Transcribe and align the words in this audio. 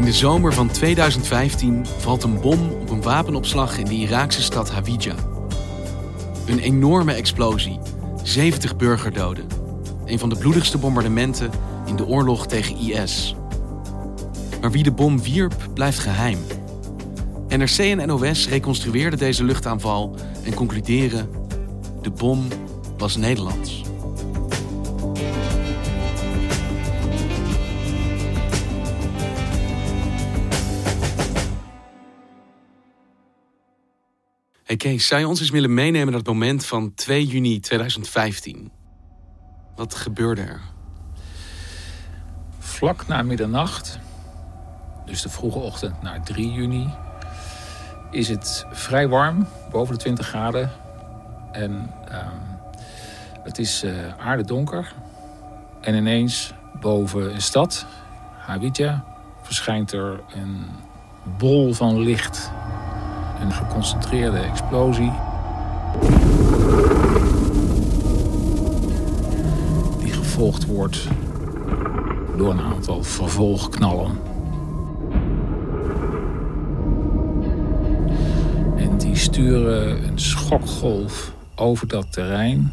In 0.00 0.06
de 0.06 0.12
zomer 0.12 0.52
van 0.52 0.70
2015 0.70 1.86
valt 1.98 2.22
een 2.22 2.40
bom 2.40 2.70
op 2.70 2.90
een 2.90 3.02
wapenopslag 3.02 3.78
in 3.78 3.84
de 3.84 3.94
Iraakse 3.94 4.42
stad 4.42 4.70
Hawija. 4.70 5.14
Een 6.46 6.58
enorme 6.58 7.12
explosie, 7.12 7.78
70 8.22 8.76
burgerdoden. 8.76 9.46
Een 10.04 10.18
van 10.18 10.28
de 10.28 10.36
bloedigste 10.36 10.78
bombardementen 10.78 11.50
in 11.86 11.96
de 11.96 12.06
oorlog 12.06 12.46
tegen 12.46 12.76
IS. 12.76 13.34
Maar 14.60 14.70
wie 14.70 14.82
de 14.82 14.92
bom 14.92 15.22
wierp, 15.22 15.68
blijft 15.74 15.98
geheim. 15.98 16.38
NRC 17.48 17.78
en 17.78 18.06
NOS 18.06 18.48
reconstrueerden 18.48 19.18
deze 19.18 19.44
luchtaanval 19.44 20.16
en 20.44 20.54
concluderen: 20.54 21.28
de 22.02 22.10
bom 22.10 22.48
was 22.98 23.16
Nederlands. 23.16 23.89
Hey 34.70 34.78
Kees, 34.78 35.06
zou 35.06 35.20
je 35.20 35.28
ons 35.28 35.40
eens 35.40 35.50
willen 35.50 35.74
meenemen 35.74 36.06
naar 36.06 36.18
het 36.18 36.26
moment 36.26 36.66
van 36.66 36.94
2 36.94 37.26
juni 37.26 37.60
2015? 37.60 38.72
Wat 39.76 39.94
gebeurde 39.94 40.42
er? 40.42 40.60
Vlak 42.58 43.06
na 43.06 43.22
middernacht, 43.22 43.98
dus 45.06 45.22
de 45.22 45.28
vroege 45.28 45.58
ochtend 45.58 46.02
naar 46.02 46.22
3 46.22 46.52
juni, 46.52 46.88
is 48.10 48.28
het 48.28 48.66
vrij 48.70 49.08
warm, 49.08 49.46
boven 49.70 49.94
de 49.94 50.00
20 50.00 50.26
graden. 50.26 50.70
En 51.52 51.90
ehm, 52.08 52.36
het 53.42 53.58
is 53.58 53.84
uh, 53.84 53.92
aardedonker. 54.18 54.92
En 55.80 55.94
ineens 55.94 56.52
boven 56.80 57.34
een 57.34 57.42
stad, 57.42 57.86
Hawija, 58.38 59.04
verschijnt 59.42 59.92
er 59.92 60.20
een 60.34 60.66
bol 61.38 61.74
van 61.74 61.98
licht 61.98 62.50
een 63.40 63.52
geconcentreerde 63.52 64.38
explosie. 64.38 65.12
Die 69.98 70.12
gevolgd 70.12 70.66
wordt 70.66 71.08
door 72.36 72.50
een 72.50 72.60
aantal 72.60 73.02
vervolgknallen. 73.02 74.18
En 78.76 78.98
die 78.98 79.16
sturen 79.16 80.08
een 80.08 80.20
schokgolf 80.20 81.32
over 81.54 81.88
dat 81.88 82.12
terrein 82.12 82.72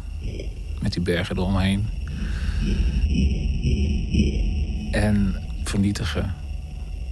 met 0.80 0.92
die 0.92 1.02
bergen 1.02 1.36
eromheen. 1.36 1.88
En 4.90 5.34
vernietigen 5.64 6.34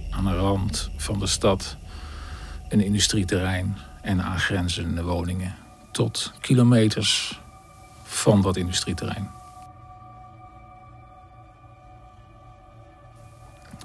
aan 0.09 0.23
de 0.23 0.35
rand 0.35 0.89
van 0.95 1.19
de 1.19 1.27
stad 1.27 1.77
een 2.69 2.81
industrieterrein 2.81 3.77
en 4.01 4.23
aangrenzende 4.23 5.03
woningen. 5.03 5.55
Tot 5.91 6.33
kilometers 6.39 7.39
van 8.03 8.41
dat 8.41 8.57
industrieterrein. 8.57 9.29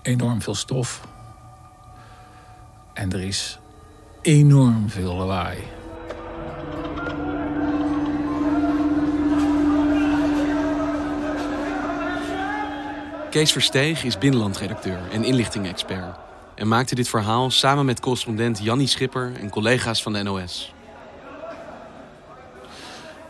Enorm 0.02 0.42
veel 0.42 0.54
stof. 0.54 1.06
En 2.92 3.12
er 3.12 3.20
is 3.20 3.58
enorm 4.22 4.90
veel 4.90 5.14
lawaai. 5.14 5.58
Kees 13.30 13.52
Versteeg 13.52 14.04
is 14.04 14.18
binnenlandredacteur 14.18 15.10
en 15.10 15.24
inlichting-expert 15.24 16.31
en 16.54 16.68
maakte 16.68 16.94
dit 16.94 17.08
verhaal 17.08 17.50
samen 17.50 17.84
met 17.84 18.00
correspondent 18.00 18.58
Jannie 18.62 18.86
Schipper 18.86 19.32
en 19.40 19.50
collega's 19.50 20.02
van 20.02 20.12
de 20.12 20.22
NOS. 20.22 20.72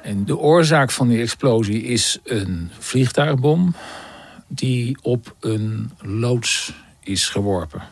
En 0.02 0.24
de 0.24 0.38
oorzaak 0.38 0.90
van 0.90 1.08
die 1.08 1.20
explosie 1.20 1.82
is 1.82 2.18
een 2.24 2.70
vliegtuigbom 2.78 3.74
die 4.46 4.96
op 5.02 5.34
een 5.40 5.90
loods 6.00 6.72
is 7.00 7.28
geworpen. 7.28 7.82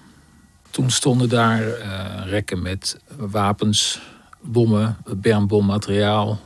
Toen 0.71 0.91
stonden 0.91 1.29
daar 1.29 1.62
uh, 1.62 2.23
rekken 2.25 2.62
met 2.62 3.01
wapens, 3.17 4.01
bommen, 4.41 4.97
bermbommateriaal, 5.17 6.41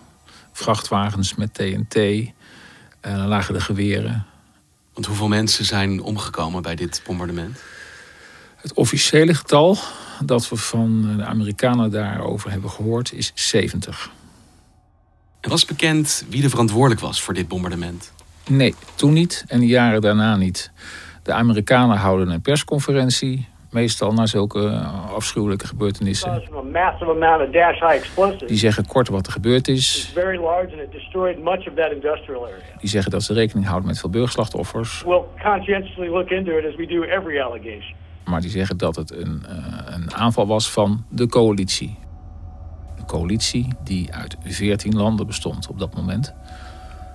vrachtwagens 0.52 1.34
met 1.34 1.54
TNT. 1.54 1.94
En 3.00 3.16
dan 3.16 3.26
lagen 3.26 3.54
de 3.54 3.60
geweren. 3.60 4.26
Want 4.92 5.06
hoeveel 5.06 5.28
mensen 5.28 5.64
zijn 5.64 6.02
omgekomen 6.02 6.62
bij 6.62 6.74
dit 6.74 7.02
bombardement? 7.06 7.58
Het 8.64 8.74
officiële 8.74 9.34
getal 9.34 9.76
dat 10.24 10.48
we 10.48 10.56
van 10.56 11.16
de 11.16 11.24
Amerikanen 11.24 11.90
daarover 11.90 12.50
hebben 12.50 12.70
gehoord 12.70 13.12
is 13.12 13.32
70. 13.34 14.10
En 15.40 15.50
was 15.50 15.64
bekend 15.64 16.26
wie 16.28 16.42
er 16.42 16.50
verantwoordelijk 16.50 17.00
was 17.00 17.22
voor 17.22 17.34
dit 17.34 17.48
bombardement? 17.48 18.12
Nee, 18.48 18.74
toen 18.94 19.12
niet 19.12 19.44
en 19.48 19.60
de 19.60 19.66
jaren 19.66 20.00
daarna 20.00 20.36
niet. 20.36 20.70
De 21.22 21.32
Amerikanen 21.32 21.96
houden 21.96 22.28
een 22.28 22.40
persconferentie, 22.40 23.48
meestal 23.70 24.12
na 24.12 24.26
zulke 24.26 24.70
afschuwelijke 25.14 25.66
gebeurtenissen. 25.66 26.42
Die 28.46 28.58
zeggen 28.58 28.86
kort 28.86 29.08
wat 29.08 29.26
er 29.26 29.32
gebeurd 29.32 29.68
is. 29.68 30.12
Die 32.78 32.88
zeggen 32.88 33.10
dat 33.10 33.22
ze 33.22 33.32
rekening 33.32 33.66
houden 33.66 33.88
met 33.88 33.98
veel 33.98 34.10
burgerslachtoffers. 34.10 35.02
Maar 38.24 38.40
die 38.40 38.50
zeggen 38.50 38.76
dat 38.76 38.96
het 38.96 39.12
een, 39.12 39.42
uh, 39.48 39.76
een 39.86 40.14
aanval 40.14 40.46
was 40.46 40.70
van 40.70 41.04
de 41.08 41.26
coalitie. 41.26 41.98
Een 42.98 43.06
coalitie 43.06 43.68
die 43.84 44.12
uit 44.12 44.36
14 44.44 44.94
landen 44.96 45.26
bestond 45.26 45.68
op 45.68 45.78
dat 45.78 45.94
moment. 45.94 46.34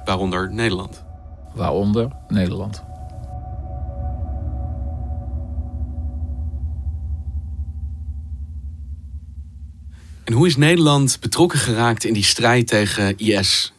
Waaronder 0.06 0.54
Nederland. 0.54 1.04
Waaronder 1.54 2.12
Nederland. 2.28 2.84
En 10.24 10.34
hoe 10.34 10.48
is 10.48 10.58
Nederland 10.58 11.18
betrokken 11.20 11.60
geraakt 11.60 12.04
in 12.04 12.14
die 12.14 12.24
strijd 12.24 12.68
tegen 12.68 13.18
IS? 13.18 13.74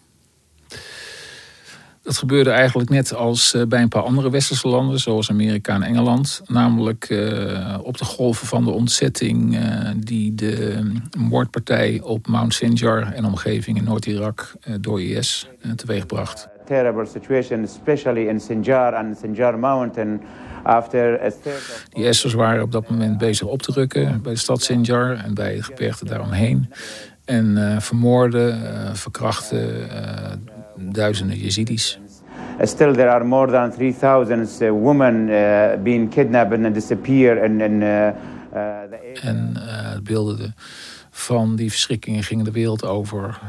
Dat 2.03 2.19
gebeurde 2.19 2.51
eigenlijk 2.51 2.91
net 2.91 3.15
als 3.15 3.55
eh, 3.55 3.63
bij 3.67 3.83
een 3.83 3.89
paar 3.89 4.03
andere 4.03 4.31
westerse 4.31 4.69
landen, 4.69 4.99
zoals 4.99 5.31
Amerika 5.31 5.75
en 5.75 5.83
Engeland. 5.83 6.43
Namelijk 6.47 7.11
uh, 7.11 7.79
op 7.83 7.99
de 7.99 8.05
golven 8.05 8.47
van 8.47 8.65
de 8.65 8.71
ontzetting 8.71 9.55
uh, 9.55 9.91
die 9.97 10.35
de 10.35 10.83
moordpartij 11.19 12.01
op 12.05 12.27
Mount 12.27 12.55
Sinjar 12.55 13.13
en 13.13 13.25
omgeving 13.25 13.77
in 13.77 13.85
Noord-Irak 13.85 14.53
uh, 14.69 14.75
door 14.81 15.03
IS 15.03 15.49
teweegbracht. 15.77 16.49
Terrible 16.65 17.07
situation, 17.07 17.63
especially 17.63 18.29
in 18.29 18.41
Sinjar 18.41 18.95
and 18.95 19.19
Sinjar 19.19 19.59
Mountain. 19.59 20.21
After 20.63 21.33
de 21.43 22.09
IS'ers 22.09 22.35
waren 22.35 22.63
op 22.63 22.73
dat 22.73 22.91
moment 22.91 23.19
bezig 23.19 23.47
op 23.47 23.63
te 23.63 23.73
rukken 23.73 24.23
bij 24.23 24.33
de 24.33 24.39
stad 24.39 24.63
Sinjar 24.63 25.17
en 25.17 25.35
bij 25.35 25.55
het 25.55 25.65
gebergte 25.65 26.05
daaromheen. 26.05 26.73
En 27.25 27.77
vermoorden, 27.83 28.97
verkrachten 28.97 29.89
duizenden 30.81 31.39
Jezidis. 31.39 31.99
Still 32.65 32.95
there 32.95 33.11
are 33.11 33.25
more 33.25 33.51
than 33.51 33.73
3000 33.73 34.83
women 34.83 35.29
uh, 35.29 35.83
being 35.83 36.11
kidnapped 36.11 36.53
and 36.53 36.75
disappear 36.75 37.45
in, 37.45 37.61
in 37.61 37.83
uh. 37.83 38.13
En 39.23 39.55
uh, 39.57 39.99
beelden 40.03 40.55
van 41.11 41.57
die 41.57 41.71
verschrikkingen 41.71 42.23
gingen 42.23 42.45
de 42.45 42.51
wereld 42.51 42.85
over. 42.85 43.41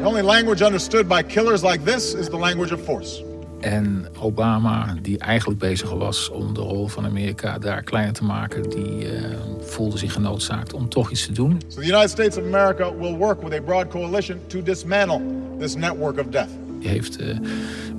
The 0.00 0.06
only 0.06 0.22
language 0.22 0.64
understood 0.64 1.08
by 1.08 1.22
killers 1.22 1.62
like 1.62 1.84
this 1.84 2.14
is 2.14 2.28
the 2.28 2.38
language 2.38 2.74
of 2.74 2.84
force. 2.84 3.27
En 3.60 4.06
Obama, 4.20 4.94
die 5.02 5.18
eigenlijk 5.18 5.60
bezig 5.60 5.90
was 5.90 6.30
om 6.30 6.54
de 6.54 6.60
rol 6.60 6.88
van 6.88 7.04
Amerika 7.04 7.58
daar 7.58 7.82
kleiner 7.82 8.14
te 8.14 8.24
maken, 8.24 8.70
die 8.70 9.20
uh, 9.20 9.24
voelde 9.60 9.98
zich 9.98 10.12
genoodzaakt 10.12 10.72
om 10.72 10.88
toch 10.88 11.10
iets 11.10 11.26
te 11.26 11.32
doen. 11.32 11.60
So 11.68 11.80
the 11.80 11.86
United 11.86 12.10
States 12.10 12.36
of 12.36 12.44
America 12.44 12.96
will 12.96 13.16
work 13.16 13.42
with 13.42 13.52
a 13.52 13.60
broad 13.60 13.88
coalition 13.88 14.40
to 14.46 14.62
dismantle 14.62 15.20
this 15.58 15.74
network 15.74 16.18
of 16.18 16.26
death. 16.26 16.48
Die 16.80 16.88
heeft 16.88 17.20
uh, 17.20 17.36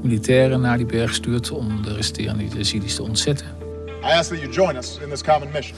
militairen 0.01 0.61
naar 0.61 0.77
die 0.77 0.85
berg 0.85 1.09
gestuurd 1.09 1.51
om 1.51 1.81
de 1.81 1.93
resterende 1.93 2.43
Yazidis 2.57 2.95
te 2.95 3.03
ontzetten. 3.03 3.47
I 4.03 4.11
ask 4.11 4.29
that 4.29 4.39
you 4.39 4.51
join 4.51 4.75
us 4.75 4.97
in 5.03 5.09
this 5.09 5.23
common 5.23 5.49
mission. 5.53 5.77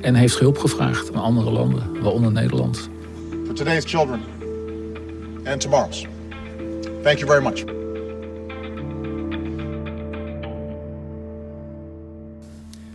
En 0.00 0.14
heeft 0.14 0.38
hulp 0.38 0.58
gevraagd 0.58 1.14
aan 1.14 1.22
andere 1.22 1.50
landen, 1.50 2.02
waaronder 2.02 2.32
Nederland. 2.32 2.88
For 3.46 3.54
today's 3.54 3.84
children 3.84 4.20
and 5.44 5.60
tomorrow's. 5.60 6.06
Thank 7.02 7.18
you 7.18 7.26
very 7.26 7.42
much. 7.42 7.79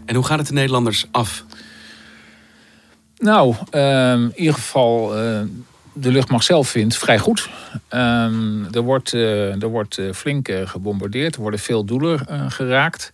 En 0.05 0.15
hoe 0.15 0.25
gaat 0.25 0.37
het 0.37 0.47
de 0.47 0.53
Nederlanders 0.53 1.05
af? 1.11 1.45
Nou, 3.17 3.55
uh, 3.71 4.11
in 4.11 4.33
ieder 4.35 4.53
geval, 4.53 5.23
uh, 5.23 5.41
de 5.93 6.11
luchtmacht 6.11 6.45
zelf 6.45 6.69
vindt 6.69 6.97
vrij 6.97 7.19
goed. 7.19 7.49
Uh, 7.93 8.75
er 8.75 8.81
wordt, 8.81 9.13
uh, 9.13 9.61
er 9.61 9.67
wordt 9.67 9.99
flink 10.13 10.49
gebombardeerd, 10.65 11.35
er 11.35 11.41
worden 11.41 11.59
veel 11.59 11.85
doelen 11.85 12.51
geraakt. 12.51 13.11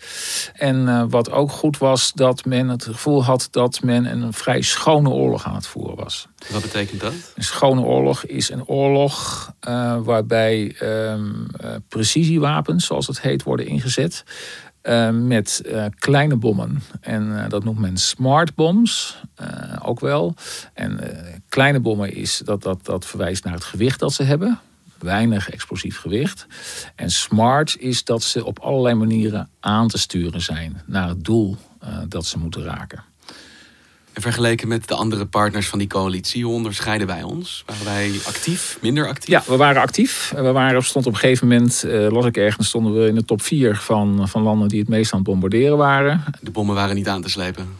En 0.53 1.09
wat 1.09 1.31
ook 1.31 1.51
goed 1.51 1.77
was, 1.77 2.11
dat 2.13 2.45
men 2.45 2.67
het 2.67 2.83
gevoel 2.83 3.23
had 3.23 3.47
dat 3.51 3.81
men 3.83 4.05
een 4.05 4.33
vrij 4.33 4.61
schone 4.61 5.09
oorlog 5.09 5.45
aan 5.45 5.55
het 5.55 5.67
voeren 5.67 5.95
was. 5.95 6.27
Wat 6.49 6.61
betekent 6.61 7.01
dat? 7.01 7.13
Een 7.35 7.43
schone 7.43 7.81
oorlog 7.81 8.25
is 8.25 8.49
een 8.49 8.65
oorlog 8.65 9.51
waarbij 10.03 10.75
ehm, 10.79 11.29
precisiewapens, 11.87 12.85
zoals 12.85 13.07
het 13.07 13.21
heet, 13.21 13.43
worden 13.43 13.65
ingezet. 13.67 14.23
Uh, 14.83 15.09
met 15.09 15.61
uh, 15.65 15.85
kleine 15.99 16.35
bommen. 16.35 16.81
En 17.01 17.27
uh, 17.27 17.49
dat 17.49 17.63
noemt 17.63 17.79
men 17.79 17.97
smart 17.97 18.55
bombs 18.55 19.21
ook 19.81 19.99
wel. 19.99 20.35
En 20.73 20.99
kleine 21.49 21.79
bommen 21.79 22.13
is 22.13 22.41
dat, 22.45 22.63
dat, 22.63 22.85
dat 22.85 23.05
verwijst 23.05 23.43
naar 23.43 23.53
het 23.53 23.63
gewicht 23.63 23.99
dat 23.99 24.13
ze 24.13 24.23
hebben. 24.23 24.59
Weinig 24.99 25.49
explosief 25.49 25.97
gewicht. 25.97 26.47
En 26.95 27.11
smart 27.11 27.77
is 27.79 28.03
dat 28.03 28.23
ze 28.23 28.45
op 28.45 28.59
allerlei 28.59 28.95
manieren 28.95 29.49
aan 29.59 29.87
te 29.87 29.97
sturen 29.97 30.41
zijn 30.41 30.81
naar 30.85 31.07
het 31.07 31.23
doel 31.23 31.57
dat 32.07 32.25
ze 32.25 32.37
moeten 32.37 32.63
raken. 32.63 33.03
En 34.13 34.21
vergeleken 34.21 34.67
met 34.67 34.87
de 34.87 34.95
andere 34.95 35.25
partners 35.25 35.67
van 35.67 35.79
die 35.79 35.87
coalitie, 35.87 36.43
hoe 36.45 36.53
onderscheiden 36.53 37.07
wij 37.07 37.23
ons? 37.23 37.63
Waren 37.65 37.85
wij 37.85 38.11
actief, 38.25 38.77
minder 38.81 39.07
actief? 39.07 39.29
Ja, 39.29 39.43
we 39.47 39.55
waren 39.55 39.81
actief. 39.81 40.33
We 40.35 40.51
waren, 40.51 40.83
stond 40.83 41.05
op 41.05 41.13
een 41.13 41.19
gegeven 41.19 41.47
moment, 41.47 41.83
uh, 41.85 42.09
las 42.09 42.25
ik 42.25 42.37
ergens, 42.37 42.67
stonden 42.67 42.93
we 42.93 43.07
in 43.07 43.15
de 43.15 43.25
top 43.25 43.41
4 43.41 43.75
van, 43.75 44.29
van 44.29 44.41
landen 44.41 44.67
die 44.67 44.79
het 44.79 44.89
meest 44.89 45.11
aan 45.11 45.19
het 45.19 45.27
bombarderen 45.27 45.77
waren. 45.77 46.23
De 46.41 46.51
bommen 46.51 46.75
waren 46.75 46.95
niet 46.95 47.07
aan 47.07 47.21
te 47.21 47.29
slepen? 47.29 47.77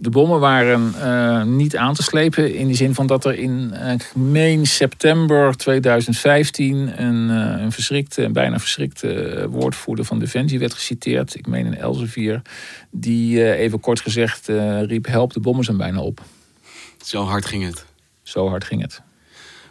De 0.00 0.10
bommen 0.10 0.40
waren 0.40 0.94
uh, 0.96 1.42
niet 1.42 1.76
aan 1.76 1.94
te 1.94 2.02
slepen 2.02 2.54
in 2.54 2.68
de 2.68 2.74
zin 2.74 2.94
van 2.94 3.06
dat 3.06 3.24
er 3.24 3.34
in, 3.34 3.74
uh, 3.74 3.94
meen 4.14 4.66
september 4.66 5.56
2015 5.56 7.02
een, 7.02 7.30
uh, 7.30 7.62
een 7.62 7.72
verschrikte, 7.72 8.22
een 8.22 8.32
bijna 8.32 8.58
verschrikte 8.58 9.46
woordvoerder 9.50 10.04
van 10.04 10.18
Defensie 10.18 10.58
werd 10.58 10.74
geciteerd. 10.74 11.34
Ik 11.34 11.46
meen 11.46 11.66
in 11.66 11.74
Elsevier, 11.74 12.42
die 12.90 13.54
even 13.54 13.80
kort 13.80 14.00
gezegd 14.00 14.46
riep 14.86 15.06
help, 15.06 15.32
de 15.32 15.40
bommen 15.40 15.64
zijn 15.64 15.76
bijna 15.76 16.00
op. 16.00 16.22
Zo 17.04 17.24
hard 17.24 17.46
ging 17.46 17.64
het? 17.64 17.84
Zo 18.22 18.48
hard 18.48 18.64
ging 18.64 18.82
het. 18.82 19.02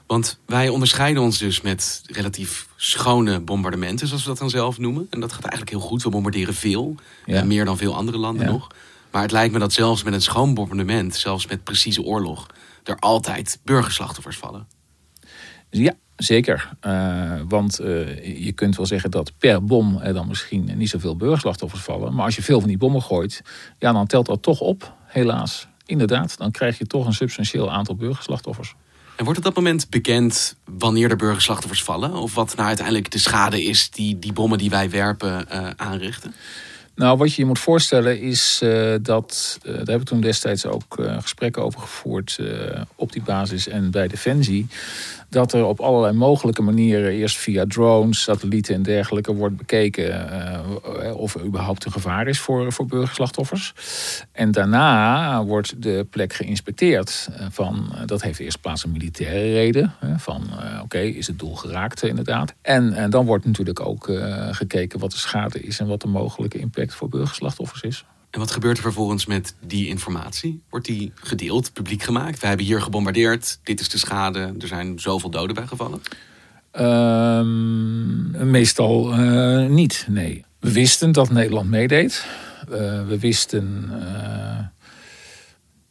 Want 0.08 0.40
wij 0.46 0.70
onderscheiden 0.70 1.24
ons 1.24 1.38
dus 1.38 1.62
met 1.62 2.02
relatief 2.06 2.68
schone 2.76 3.40
bombardementen, 3.40 4.08
zoals 4.08 4.24
we 4.24 4.30
dat 4.30 4.38
dan 4.38 4.50
zelf 4.50 4.78
noemen. 4.78 5.08
En 5.10 5.20
dat 5.20 5.32
gaat 5.32 5.42
eigenlijk 5.42 5.72
heel 5.72 5.88
goed. 5.88 6.04
We 6.04 6.10
bombarderen 6.10 6.54
veel, 6.54 6.96
ja. 7.26 7.44
meer 7.44 7.66
dan 7.66 7.78
veel 7.78 7.96
andere 7.96 8.18
landen 8.18 8.46
ja. 8.46 8.52
nog. 8.52 8.68
Maar 9.18 9.26
het 9.26 9.36
lijkt 9.36 9.54
me 9.54 9.60
dat 9.60 9.74
zelfs 9.74 10.04
met 10.04 10.14
een 10.14 10.22
schoon 10.22 10.54
bombardement, 10.54 11.16
zelfs 11.16 11.48
met 11.48 11.64
precieze 11.64 12.02
oorlog, 12.02 12.46
er 12.84 12.96
altijd 13.00 13.60
burgerslachtoffers 13.64 14.38
vallen. 14.38 14.68
Ja, 15.70 15.94
zeker. 16.16 16.70
Uh, 16.82 17.42
want 17.48 17.82
uh, 17.82 18.46
je 18.46 18.52
kunt 18.52 18.76
wel 18.76 18.86
zeggen 18.86 19.12
dat 19.12 19.32
per 19.38 19.64
bom 19.64 19.98
er 19.98 20.14
dan 20.14 20.28
misschien 20.28 20.72
niet 20.76 20.90
zoveel 20.90 21.16
burgerslachtoffers 21.16 21.82
vallen. 21.82 22.14
Maar 22.14 22.26
als 22.26 22.36
je 22.36 22.42
veel 22.42 22.60
van 22.60 22.68
die 22.68 22.78
bommen 22.78 23.02
gooit, 23.02 23.42
ja, 23.80 23.92
dan 23.92 24.08
telt 24.08 24.26
dat 24.26 24.42
toch 24.42 24.60
op, 24.60 24.94
helaas. 25.06 25.68
Inderdaad, 25.86 26.38
dan 26.38 26.52
krijg 26.52 26.78
je 26.78 26.88
toch 26.88 27.06
een 27.06 27.14
substantieel 27.14 27.72
aantal 27.72 27.96
burgerslachtoffers. 27.96 28.76
En 29.16 29.24
wordt 29.24 29.40
op 29.40 29.46
dat 29.46 29.56
moment 29.56 29.90
bekend 29.90 30.56
wanneer 30.66 31.10
er 31.10 31.16
burgerslachtoffers 31.16 31.84
vallen? 31.84 32.14
Of 32.14 32.34
wat 32.34 32.56
nou 32.56 32.68
uiteindelijk 32.68 33.12
de 33.12 33.20
schade 33.20 33.64
is 33.64 33.90
die 33.90 34.20
die 34.20 34.34
bommen 34.34 34.58
die 34.58 34.70
wij 34.70 34.90
werpen 34.90 35.46
uh, 35.52 35.70
aanrichten? 35.76 36.34
Nou, 36.98 37.18
wat 37.18 37.34
je 37.34 37.42
je 37.42 37.48
moet 37.48 37.60
voorstellen 37.60 38.22
is 38.22 38.62
uh, 38.64 38.96
dat, 39.02 39.58
uh, 39.60 39.66
daar 39.66 39.76
hebben 39.76 40.00
we 40.00 40.04
toen 40.04 40.22
destijds 40.22 40.66
ook 40.66 40.98
uh, 41.00 41.22
gesprekken 41.22 41.64
over 41.64 41.80
gevoerd 41.80 42.40
op 42.96 43.12
die 43.12 43.22
basis 43.22 43.68
en 43.68 43.92
bij 43.92 44.08
Defensie. 44.08 44.68
Dat 45.30 45.54
er 45.54 45.66
op 45.66 45.80
allerlei 45.80 46.14
mogelijke 46.14 46.62
manieren, 46.62 47.12
eerst 47.12 47.38
via 47.38 47.66
drones, 47.68 48.22
satellieten 48.22 48.76
en 48.76 48.84
dergelijke, 48.84 49.34
wordt 49.34 49.58
bekeken 49.58 50.36
of 51.16 51.36
er 51.36 51.46
überhaupt 51.46 51.86
een 51.86 51.92
gevaar 51.92 52.28
is 52.28 52.40
voor, 52.40 52.72
voor 52.72 52.86
burgerslachtoffers. 52.86 53.74
En 54.32 54.52
daarna 54.52 55.44
wordt 55.44 55.82
de 55.82 56.08
plek 56.10 56.34
geïnspecteerd. 56.34 57.30
van, 57.52 57.96
dat 58.06 58.22
heeft 58.22 58.40
eerst 58.40 58.62
plaats 58.62 58.84
een 58.84 58.92
militaire 58.92 59.54
reden. 59.54 59.94
van 60.18 60.50
oké, 60.82 61.00
is 61.00 61.28
het 61.28 61.40
doel 61.40 61.56
geraakt 61.56 62.04
inderdaad. 62.04 62.54
En, 62.62 62.94
en 62.94 63.10
dan 63.10 63.26
wordt 63.26 63.46
natuurlijk 63.46 63.80
ook 63.80 64.12
gekeken 64.52 65.00
wat 65.00 65.12
de 65.12 65.18
schade 65.18 65.60
is 65.60 65.80
en 65.80 65.88
wat 65.88 66.02
de 66.02 66.08
mogelijke 66.08 66.58
impact 66.58 66.94
voor 66.94 67.10
burgerslachtoffers 67.10 67.82
is. 67.82 68.06
En 68.38 68.44
wat 68.44 68.52
gebeurt 68.52 68.78
er 68.78 68.84
vervolgens 68.84 69.26
met 69.26 69.56
die 69.66 69.88
informatie? 69.88 70.62
Wordt 70.70 70.86
die 70.86 71.12
gedeeld, 71.16 71.74
publiek 71.74 72.04
gemaakt? 72.04 72.40
We 72.40 72.48
hebben 72.48 72.66
hier 72.66 72.82
gebombardeerd, 72.82 73.60
dit 73.64 73.80
is 73.80 73.90
de 73.90 73.98
schade, 73.98 74.54
er 74.60 74.68
zijn 74.68 75.00
zoveel 75.00 75.30
doden 75.30 75.56
bij 75.56 75.68
gevallen? 75.68 76.02
Um, 76.80 78.50
meestal 78.52 79.20
uh, 79.20 79.70
niet, 79.70 80.06
nee. 80.10 80.46
We 80.60 80.72
wisten 80.72 81.12
dat 81.12 81.30
Nederland 81.30 81.70
meedeed. 81.70 82.26
Uh, 82.70 83.08
we 83.08 83.20
wisten, 83.20 83.90
uh, 83.92 84.66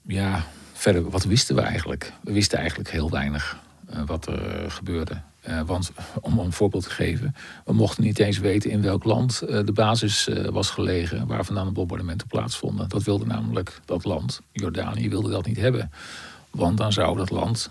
ja, 0.06 0.46
verder, 0.72 1.10
wat 1.10 1.24
wisten 1.24 1.54
we 1.54 1.60
eigenlijk? 1.60 2.12
We 2.22 2.32
wisten 2.32 2.58
eigenlijk 2.58 2.90
heel 2.90 3.10
weinig 3.10 3.58
wat 4.06 4.26
er 4.26 4.70
gebeurde. 4.70 5.20
Uh, 5.48 5.60
want 5.66 5.90
om 6.20 6.38
een 6.38 6.52
voorbeeld 6.52 6.82
te 6.82 6.90
geven, 6.90 7.34
we 7.64 7.72
mochten 7.72 8.04
niet 8.04 8.18
eens 8.18 8.38
weten 8.38 8.70
in 8.70 8.82
welk 8.82 9.04
land 9.04 9.42
uh, 9.42 9.60
de 9.64 9.72
basis 9.72 10.28
uh, 10.28 10.48
was 10.48 10.70
gelegen 10.70 11.26
waar 11.26 11.44
vandaan 11.44 11.66
de 11.66 11.72
bombardementen 11.72 12.26
plaatsvonden. 12.26 12.88
Dat 12.88 13.02
wilde 13.02 13.26
namelijk 13.26 13.80
dat 13.84 14.04
land, 14.04 14.40
Jordanië, 14.52 15.08
wilde 15.08 15.30
dat 15.30 15.46
niet 15.46 15.56
hebben. 15.56 15.90
Want 16.50 16.78
dan 16.78 16.92
zou 16.92 17.16
dat 17.16 17.30
land 17.30 17.70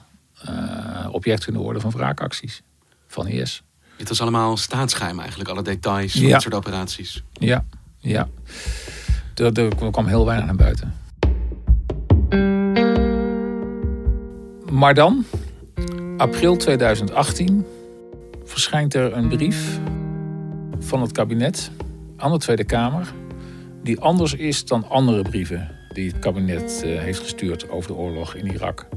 object 1.12 1.44
kunnen 1.44 1.62
worden 1.62 1.82
van 1.82 1.92
wraakacties 1.92 2.62
van 3.08 3.28
IS. 3.28 3.64
Het 3.98 4.10
was 4.10 4.22
allemaal 4.22 4.58
staatsgeheim 4.58 5.20
eigenlijk, 5.20 5.50
alle 5.50 5.62
details 5.62 6.12
van 6.12 6.22
ja. 6.22 6.34
dit 6.34 6.42
soort 6.42 6.54
operaties. 6.54 7.24
Ja, 7.34 7.66
ja. 8.00 8.28
Er, 9.36 9.60
er 9.60 9.76
kwam 9.92 10.08
heel 10.08 10.26
weinig 10.26 10.46
naar 10.46 10.56
buiten. 10.56 10.94
Maar 14.72 14.94
dan, 14.94 15.26
april 16.18 16.56
2018 16.56 17.66
verschijnt 18.44 18.94
er 18.94 19.14
een 19.14 19.28
brief 19.28 19.80
van 20.80 21.02
het 21.02 21.12
kabinet 21.12 21.72
aan 22.18 22.32
de 22.32 22.38
Tweede 22.38 22.64
Kamer, 22.64 23.14
die 23.84 24.00
anders 24.00 24.34
is 24.34 24.66
dan 24.66 24.90
andere 24.90 25.22
brieven 25.22 25.72
die 25.94 26.08
het 26.08 26.20
kabinet 26.20 26.82
heeft 26.84 27.20
gestuurd 27.20 27.70
over 27.70 27.88
de 27.88 27.98
oorlog 27.98 28.36
in 28.36 28.52
Irak. 28.52 28.88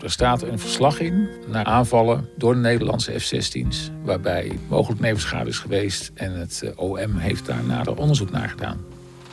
Er 0.00 0.10
staat 0.10 0.42
een 0.42 0.58
verslag 0.58 1.00
in 1.00 1.28
naar 1.46 1.64
aanvallen 1.64 2.28
door 2.36 2.54
de 2.54 2.60
Nederlandse 2.60 3.18
F-16's, 3.18 3.90
waarbij 4.02 4.58
mogelijk 4.68 5.00
nevenschade 5.00 5.48
is 5.48 5.58
geweest 5.58 6.10
en 6.14 6.32
het 6.32 6.72
OM 6.76 7.16
heeft 7.16 7.46
daar 7.46 7.64
nader 7.64 7.96
onderzoek 7.96 8.30
naar 8.30 8.48
gedaan. 8.48 8.78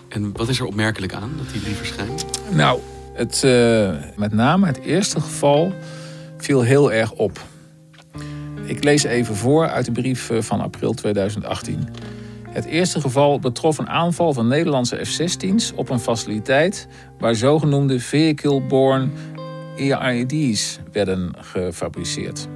En 0.08 0.38
wat 0.38 0.50
is 0.50 0.60
er 0.60 0.66
opmerkelijk 0.66 1.14
aan 1.14 1.32
dat 1.38 1.52
die 1.52 1.62
brief 1.62 1.78
verschijnt? 1.78 2.26
Nou, 2.52 2.80
het, 3.14 3.42
uh, 3.46 3.94
met 4.16 4.34
name 4.34 4.66
het 4.66 4.80
eerste 4.80 5.22
geval 5.22 5.74
viel 6.44 6.62
heel 6.62 6.92
erg 6.92 7.12
op. 7.12 7.40
Ik 8.66 8.84
lees 8.84 9.04
even 9.04 9.36
voor 9.36 9.68
uit 9.68 9.86
de 9.86 9.92
brief 9.92 10.32
van 10.40 10.62
april 10.62 10.94
2018. 10.94 11.88
Het 12.50 12.66
eerste 12.66 13.02
geval 13.02 13.40
betrof 13.40 13.78
een 13.78 13.90
aanval 13.90 14.34
van 14.34 14.48
Nederlandse 14.48 15.06
F-16's 15.06 15.72
op 15.76 15.90
een 15.90 16.00
faciliteit 16.00 16.88
waar 17.20 17.36
zogenoemde 17.36 18.00
vehicle-borne 18.00 19.08
EID's 19.78 20.80
werden 20.92 21.34
gefabriceerd. 21.38 22.48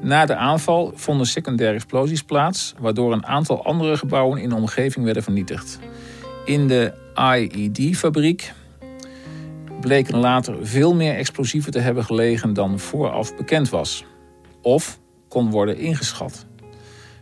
Na 0.00 0.26
de 0.26 0.36
aanval 0.36 0.92
vonden 0.94 1.26
secundaire 1.26 1.74
explosies 1.74 2.22
plaats, 2.22 2.74
waardoor 2.78 3.12
een 3.12 3.26
aantal 3.26 3.64
andere 3.64 3.96
gebouwen 3.96 4.40
in 4.40 4.48
de 4.48 4.54
omgeving 4.54 5.04
werden 5.04 5.22
vernietigd. 5.22 5.78
In 6.44 6.68
de 6.68 6.92
IED-fabriek 7.14 8.52
bleken 9.80 10.16
later 10.16 10.66
veel 10.66 10.94
meer 10.94 11.14
explosieven 11.14 11.72
te 11.72 11.78
hebben 11.78 12.04
gelegen 12.04 12.52
dan 12.52 12.78
vooraf 12.78 13.36
bekend 13.36 13.68
was. 13.68 14.04
Of 14.62 14.98
kon 15.28 15.50
worden 15.50 15.78
ingeschat. 15.78 16.46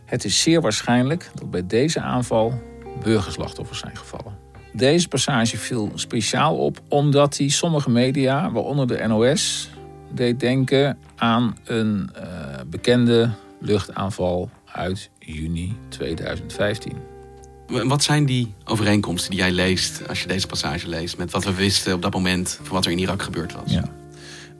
Het 0.05 0.23
is 0.23 0.41
zeer 0.41 0.61
waarschijnlijk 0.61 1.31
dat 1.35 1.51
bij 1.51 1.67
deze 1.67 2.01
aanval 2.01 2.61
burgerslachtoffers 3.03 3.79
zijn 3.79 3.97
gevallen. 3.97 4.37
Deze 4.73 5.07
passage 5.07 5.57
viel 5.57 5.91
speciaal 5.95 6.57
op 6.57 6.81
omdat 6.87 7.37
hij 7.37 7.49
sommige 7.49 7.89
media, 7.89 8.51
waaronder 8.51 8.87
de 8.87 9.07
NOS, 9.07 9.69
deed 10.11 10.39
denken 10.39 10.97
aan 11.15 11.57
een 11.63 12.09
uh, 12.17 12.23
bekende 12.67 13.29
luchtaanval 13.59 14.49
uit 14.65 15.09
juni 15.19 15.77
2015. 15.89 17.12
Wat 17.67 18.03
zijn 18.03 18.25
die 18.25 18.53
overeenkomsten 18.65 19.31
die 19.31 19.39
jij 19.39 19.51
leest 19.51 20.07
als 20.07 20.21
je 20.21 20.27
deze 20.27 20.47
passage 20.47 20.87
leest 20.87 21.17
met 21.17 21.31
wat 21.31 21.43
we 21.43 21.53
wisten 21.53 21.93
op 21.93 22.01
dat 22.01 22.13
moment 22.13 22.59
van 22.63 22.75
wat 22.75 22.85
er 22.85 22.91
in 22.91 22.99
Irak 22.99 23.21
gebeurd 23.21 23.53
was? 23.53 23.71
Ja. 23.71 23.83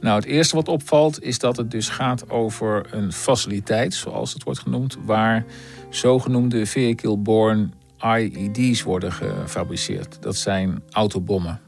Nou, 0.01 0.15
het 0.15 0.25
eerste 0.25 0.55
wat 0.55 0.67
opvalt 0.67 1.23
is 1.23 1.39
dat 1.39 1.57
het 1.57 1.71
dus 1.71 1.89
gaat 1.89 2.29
over 2.29 2.85
een 2.91 3.13
faciliteit, 3.13 3.93
zoals 3.93 4.33
het 4.33 4.43
wordt 4.43 4.59
genoemd, 4.59 4.97
waar 5.05 5.45
zogenoemde 5.89 6.65
vehicle-borne 6.65 7.69
IED's 8.17 8.83
worden 8.83 9.11
gefabriceerd. 9.11 10.17
Dat 10.21 10.35
zijn 10.35 10.83
autobommen. 10.91 11.61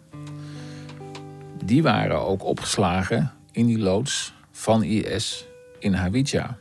Die 1.63 1.83
waren 1.83 2.25
ook 2.25 2.43
opgeslagen 2.43 3.31
in 3.51 3.65
die 3.65 3.79
loods 3.79 4.33
van 4.51 4.83
IS 4.83 5.45
in 5.79 5.93
Hawija. 5.93 6.57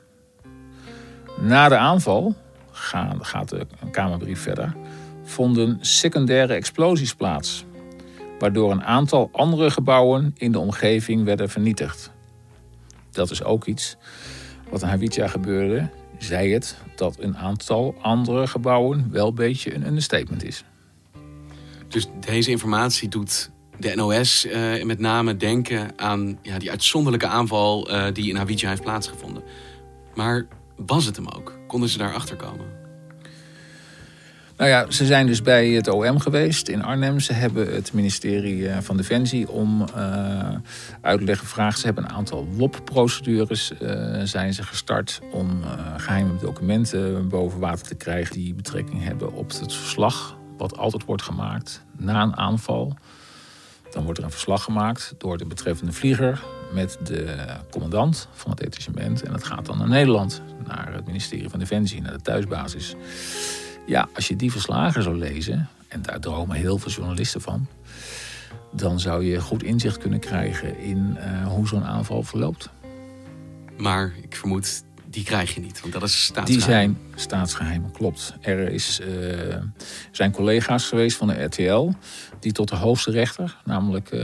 Na 1.40 1.69
de 1.69 1.76
aanval, 1.76 2.35
gaat 2.75 3.49
de 3.49 3.66
Kamerbrief 3.90 4.40
verder, 4.40 4.75
vonden 5.23 5.78
secundaire 5.81 6.54
explosies 6.54 7.14
plaats, 7.14 7.64
waardoor 8.38 8.71
een 8.71 8.85
aantal 8.85 9.28
andere 9.33 9.71
gebouwen 9.71 10.35
in 10.37 10.52
de 10.52 10.59
omgeving 10.59 11.25
werden 11.25 11.50
vernietigd. 11.50 12.12
Dat 13.11 13.31
is 13.31 13.45
ook 13.45 13.64
iets 13.64 13.97
wat 14.71 14.83
in 14.83 14.88
Hawija 14.88 15.28
gebeurde, 15.28 15.88
zei 16.19 16.52
het 16.52 16.76
dat 16.97 17.16
een 17.19 17.37
aantal 17.37 17.95
andere 18.00 18.47
gebouwen 18.47 19.09
wel 19.11 19.28
een 19.28 19.35
beetje 19.35 19.75
een 19.75 19.87
understatement 19.87 20.45
is. 20.45 20.64
Dus 21.88 22.07
deze 22.21 22.50
informatie 22.50 23.09
doet 23.09 23.50
de 23.78 23.95
NOS 23.95 24.47
eh, 24.47 24.85
met 24.85 24.99
name 24.99 25.37
denken 25.37 25.93
aan 25.97 26.38
ja, 26.43 26.59
die 26.59 26.71
uitzonderlijke 26.71 27.26
aanval 27.26 27.90
uh, 27.90 28.07
die 28.12 28.28
in 28.28 28.37
Hawija 28.37 28.69
heeft 28.69 28.83
plaatsgevonden. 28.83 29.43
Maar 30.14 30.47
was 30.76 31.04
het 31.04 31.16
hem 31.16 31.28
ook? 31.28 31.59
Konden 31.75 31.93
ze 31.93 31.99
daarachter 31.99 32.37
komen? 32.37 32.66
Nou 34.57 34.71
ja, 34.71 34.90
ze 34.90 35.07
zijn 35.07 35.26
dus 35.26 35.43
bij 35.43 35.69
het 35.69 35.88
OM 35.88 36.19
geweest 36.19 36.69
in 36.69 36.83
Arnhem. 36.83 37.21
Ze 37.21 37.33
hebben 37.33 37.75
het 37.75 37.93
ministerie 37.93 38.69
eh, 38.69 38.78
van 38.81 38.97
Defensie 38.97 39.50
om 39.50 39.85
uh, 39.97 40.49
uitleg 41.00 41.38
gevraagd. 41.38 41.78
Ze 41.78 41.87
hebben 41.87 42.04
een 42.04 42.11
aantal 42.11 42.49
WOP-procedures 42.57 43.73
uh, 43.83 44.21
zijn 44.25 44.54
ze 44.54 44.62
gestart 44.62 45.21
om 45.33 45.62
uh, 45.62 45.95
geheime 45.97 46.37
documenten 46.40 47.28
boven 47.28 47.61
water 47.61 47.87
te 47.87 47.95
krijgen 47.95 48.35
die 48.35 48.54
betrekking 48.54 49.04
hebben 49.04 49.33
op 49.33 49.49
het 49.50 49.75
verslag 49.75 50.37
wat 50.57 50.76
altijd 50.76 51.04
wordt 51.04 51.23
gemaakt 51.23 51.85
na 51.97 52.23
een 52.23 52.37
aanval. 52.37 52.97
Dan 53.95 54.05
wordt 54.05 54.19
er 54.19 54.25
een 54.25 54.31
verslag 54.31 54.63
gemaakt 54.63 55.15
door 55.19 55.39
de 55.39 55.47
betreffende 55.47 55.93
vlieger 55.93 56.43
met 56.73 56.99
de 57.05 57.47
commandant 57.71 58.29
van 58.33 58.51
het 58.51 58.61
detachement. 58.61 59.23
En 59.23 59.33
dat 59.33 59.45
gaat 59.45 59.67
dan 59.67 59.79
naar 59.79 59.89
Nederland, 59.89 60.43
naar 60.67 60.93
het 60.93 61.07
ministerie 61.07 61.49
van 61.49 61.59
Defensie, 61.59 62.03
naar 62.03 62.13
de 62.13 62.23
thuisbasis. 62.23 62.95
Ja, 63.87 64.09
als 64.15 64.29
je 64.29 64.37
die 64.37 64.53
verslagen 64.53 65.03
zou 65.03 65.17
lezen, 65.17 65.69
en 65.89 66.03
daar 66.03 66.21
dromen 66.21 66.57
heel 66.57 66.79
veel 66.79 66.91
journalisten 66.91 67.41
van, 67.41 67.67
dan 68.73 69.01
zou 69.01 69.25
je 69.25 69.41
goed 69.41 69.63
inzicht 69.63 69.99
kunnen 69.99 70.21
krijgen 70.21 70.79
in 70.79 71.17
uh, 71.19 71.47
hoe 71.47 71.69
zo'n 71.69 71.85
aanval 71.85 72.23
verloopt. 72.23 72.71
Maar 73.77 74.13
ik 74.23 74.37
vermoed, 74.37 74.85
die 75.14 75.25
krijg 75.25 75.54
je 75.54 75.61
niet, 75.61 75.80
want 75.80 75.92
dat 75.92 76.02
is 76.02 76.25
staatsgeheim. 76.25 76.59
Die 76.59 76.61
zijn 76.61 76.99
staatsgeheim, 77.14 77.90
klopt. 77.92 78.35
Er 78.40 78.68
is, 78.68 79.00
uh, 79.00 79.56
zijn 80.11 80.30
collega's 80.30 80.88
geweest 80.88 81.16
van 81.16 81.26
de 81.26 81.42
RTL 81.42 81.90
die 82.40 82.52
tot 82.52 82.68
de 82.68 82.76
hoogste 82.76 83.11
rechter, 83.11 83.56
namelijk 83.64 84.12
uh, 84.12 84.21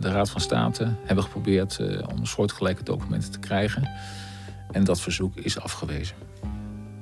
de 0.00 0.10
Raad 0.10 0.30
van 0.30 0.40
State, 0.40 0.94
hebben 1.04 1.24
geprobeerd 1.24 1.78
om 2.14 2.26
soortgelijke 2.26 2.82
documenten 2.82 3.30
te 3.30 3.38
krijgen. 3.38 3.90
En 4.70 4.84
dat 4.84 5.00
verzoek 5.00 5.36
is 5.36 5.60
afgewezen. 5.60 6.16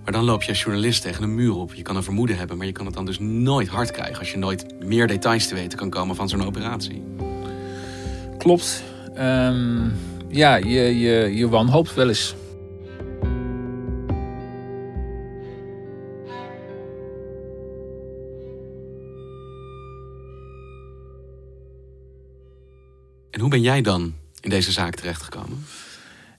Maar 0.05 0.13
dan 0.13 0.25
loop 0.25 0.43
je 0.43 0.49
als 0.49 0.63
journalist 0.63 1.03
tegen 1.03 1.23
een 1.23 1.35
muur 1.35 1.55
op. 1.55 1.75
Je 1.75 1.83
kan 1.83 1.97
een 1.97 2.03
vermoeden 2.03 2.37
hebben, 2.37 2.57
maar 2.57 2.67
je 2.67 2.73
kan 2.73 2.87
het 2.87 2.95
dan 2.95 3.07
dus 3.07 3.19
nooit 3.19 3.69
hard 3.69 3.91
krijgen... 3.91 4.19
als 4.19 4.31
je 4.31 4.39
nooit 4.39 4.85
meer 4.85 5.07
details 5.07 5.47
te 5.47 5.55
weten 5.55 5.79
kan 5.79 5.91
komen 5.91 6.17
van 6.17 6.29
zo'n 6.29 6.45
operatie. 6.45 7.05
Klopt. 8.39 8.83
Um, 9.19 9.93
ja, 10.29 10.57
je, 10.57 10.99
je, 10.99 11.37
je 11.37 11.49
wanhoopt 11.49 11.95
wel 11.95 12.09
eens. 12.09 12.35
Hoe 23.43 23.51
ben 23.51 23.61
jij 23.61 23.83
dan 23.83 24.15
in 24.41 24.51
deze 24.51 24.73
zaak 24.73 24.95
terechtgekomen? 24.95 25.65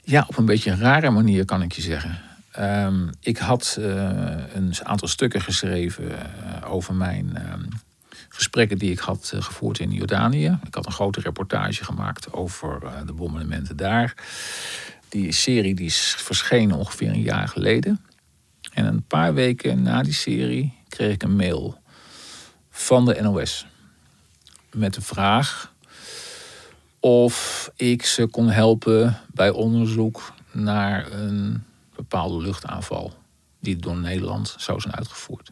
Ja, 0.04 0.26
op 0.28 0.38
een 0.38 0.46
beetje 0.46 0.72
een 0.72 0.80
rare 0.80 1.10
manier 1.10 1.46
kan 1.46 1.62
ik 1.62 1.72
je 1.72 1.82
zeggen. 1.82 2.22
Um, 2.60 3.10
ik 3.20 3.38
had 3.38 3.76
uh, 3.80 3.86
een 4.54 4.74
aantal 4.84 5.08
stukken 5.08 5.42
geschreven 5.42 6.04
uh, 6.04 6.18
over 6.74 6.94
mijn 6.94 7.30
uh, 7.38 7.54
gesprekken 8.30 8.78
die 8.78 8.92
ik 8.92 9.00
had 9.00 9.32
eh, 9.34 9.42
gevoerd 9.42 9.80
in 9.80 9.92
Jordanië. 9.92 10.60
Ik 10.66 10.76
had 10.76 10.86
een 10.86 10.92
grote 10.92 11.20
reportage 11.20 11.84
gemaakt 11.84 12.34
over 12.34 12.80
de 13.06 13.14
bombardementen 13.14 13.78
daar. 13.78 14.16
Die 15.10 15.32
serie 15.32 15.76
die 15.76 15.94
verschenen 15.94 16.78
ongeveer 16.78 17.10
een 17.10 17.22
jaar 17.22 17.48
geleden. 17.48 18.02
En 18.74 18.86
een 18.86 19.04
paar 19.04 19.34
weken 19.34 19.82
na 19.82 20.04
die 20.04 20.14
serie 20.14 20.74
kreeg 20.88 21.14
ik 21.14 21.24
een 21.24 21.36
mail 21.36 21.82
van 22.70 23.06
de 23.06 23.22
NOS. 23.22 23.66
Met 24.72 24.94
de 24.94 25.02
vraag 25.02 25.73
of 27.06 27.72
ik 27.76 28.06
ze 28.06 28.28
kon 28.28 28.50
helpen 28.50 29.20
bij 29.34 29.50
onderzoek 29.50 30.34
naar 30.52 31.12
een 31.12 31.64
bepaalde 31.96 32.42
luchtaanval 32.42 33.14
die 33.60 33.76
door 33.76 33.98
Nederland 33.98 34.56
zou 34.58 34.80
zijn 34.80 34.96
uitgevoerd. 34.96 35.52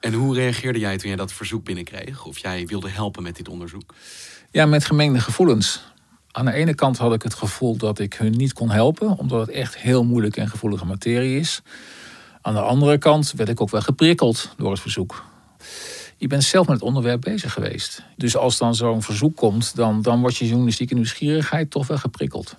En 0.00 0.12
hoe 0.12 0.34
reageerde 0.34 0.78
jij 0.78 0.96
toen 0.98 1.08
jij 1.08 1.16
dat 1.16 1.32
verzoek 1.32 1.64
binnenkreeg? 1.64 2.24
Of 2.24 2.38
jij 2.38 2.66
wilde 2.66 2.88
helpen 2.88 3.22
met 3.22 3.36
dit 3.36 3.48
onderzoek? 3.48 3.94
Ja, 4.50 4.66
met 4.66 4.84
gemengde 4.84 5.20
gevoelens. 5.20 5.84
Aan 6.30 6.44
de 6.44 6.52
ene 6.52 6.74
kant 6.74 6.98
had 6.98 7.14
ik 7.14 7.22
het 7.22 7.34
gevoel 7.34 7.76
dat 7.76 7.98
ik 7.98 8.14
hun 8.14 8.32
niet 8.32 8.52
kon 8.52 8.70
helpen, 8.70 9.18
omdat 9.18 9.40
het 9.46 9.56
echt 9.56 9.76
heel 9.76 10.04
moeilijk 10.04 10.36
en 10.36 10.48
gevoelige 10.48 10.84
materie 10.84 11.38
is. 11.38 11.62
Aan 12.40 12.54
de 12.54 12.60
andere 12.60 12.98
kant 12.98 13.32
werd 13.32 13.48
ik 13.48 13.60
ook 13.60 13.70
wel 13.70 13.80
geprikkeld 13.80 14.54
door 14.56 14.70
het 14.70 14.80
verzoek. 14.80 15.24
Je 16.16 16.26
bent 16.26 16.44
zelf 16.44 16.66
met 16.66 16.76
het 16.76 16.84
onderwerp 16.84 17.20
bezig 17.20 17.52
geweest. 17.52 18.02
Dus 18.16 18.36
als 18.36 18.58
dan 18.58 18.74
zo'n 18.74 19.02
verzoek 19.02 19.36
komt, 19.36 19.76
dan, 19.76 20.02
dan 20.02 20.20
wordt 20.20 20.36
je 20.36 20.46
journalistieke 20.46 20.94
nieuwsgierigheid 20.94 21.70
toch 21.70 21.86
wel 21.86 21.98
geprikkeld. 21.98 22.56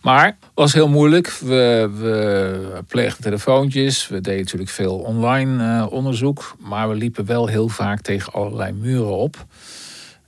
Maar 0.00 0.26
het 0.26 0.36
was 0.54 0.72
heel 0.72 0.88
moeilijk. 0.88 1.28
We, 1.28 1.90
we 1.98 2.84
pleegden 2.88 3.22
telefoontjes. 3.22 4.08
We 4.08 4.20
deden 4.20 4.40
natuurlijk 4.40 4.70
veel 4.70 4.98
online 4.98 5.64
uh, 5.64 5.92
onderzoek. 5.92 6.56
Maar 6.58 6.88
we 6.88 6.94
liepen 6.94 7.24
wel 7.24 7.46
heel 7.46 7.68
vaak 7.68 8.00
tegen 8.00 8.32
allerlei 8.32 8.72
muren 8.72 9.16
op. 9.16 9.46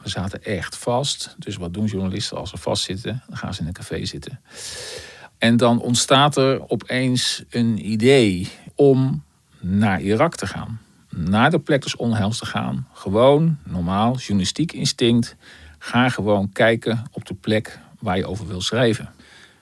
We 0.03 0.09
zaten 0.09 0.45
echt 0.45 0.77
vast. 0.77 1.35
Dus 1.39 1.57
wat 1.57 1.75
doen 1.75 1.85
journalisten 1.85 2.37
als 2.37 2.51
ze 2.51 2.57
vastzitten? 2.57 3.23
Dan 3.29 3.37
gaan 3.37 3.55
ze 3.55 3.61
in 3.61 3.67
een 3.67 3.73
café 3.73 4.05
zitten. 4.05 4.41
En 5.39 5.57
dan 5.57 5.81
ontstaat 5.81 6.37
er 6.37 6.69
opeens 6.69 7.43
een 7.51 7.91
idee 7.91 8.49
om 8.75 9.23
naar 9.61 10.01
Irak 10.01 10.37
te 10.37 10.47
gaan. 10.47 10.81
Naar 11.25 11.51
de 11.51 11.59
plek 11.59 11.83
des 11.83 11.97
onheils 11.97 12.39
te 12.39 12.47
gaan. 12.47 12.87
Gewoon, 12.93 13.59
normaal, 13.65 14.17
journalistiek 14.17 14.73
instinct. 14.73 15.37
Ga 15.79 16.09
gewoon 16.09 16.53
kijken 16.53 17.07
op 17.13 17.27
de 17.27 17.35
plek 17.35 17.79
waar 17.99 18.17
je 18.17 18.27
over 18.27 18.47
wil 18.47 18.61
schrijven. 18.61 19.13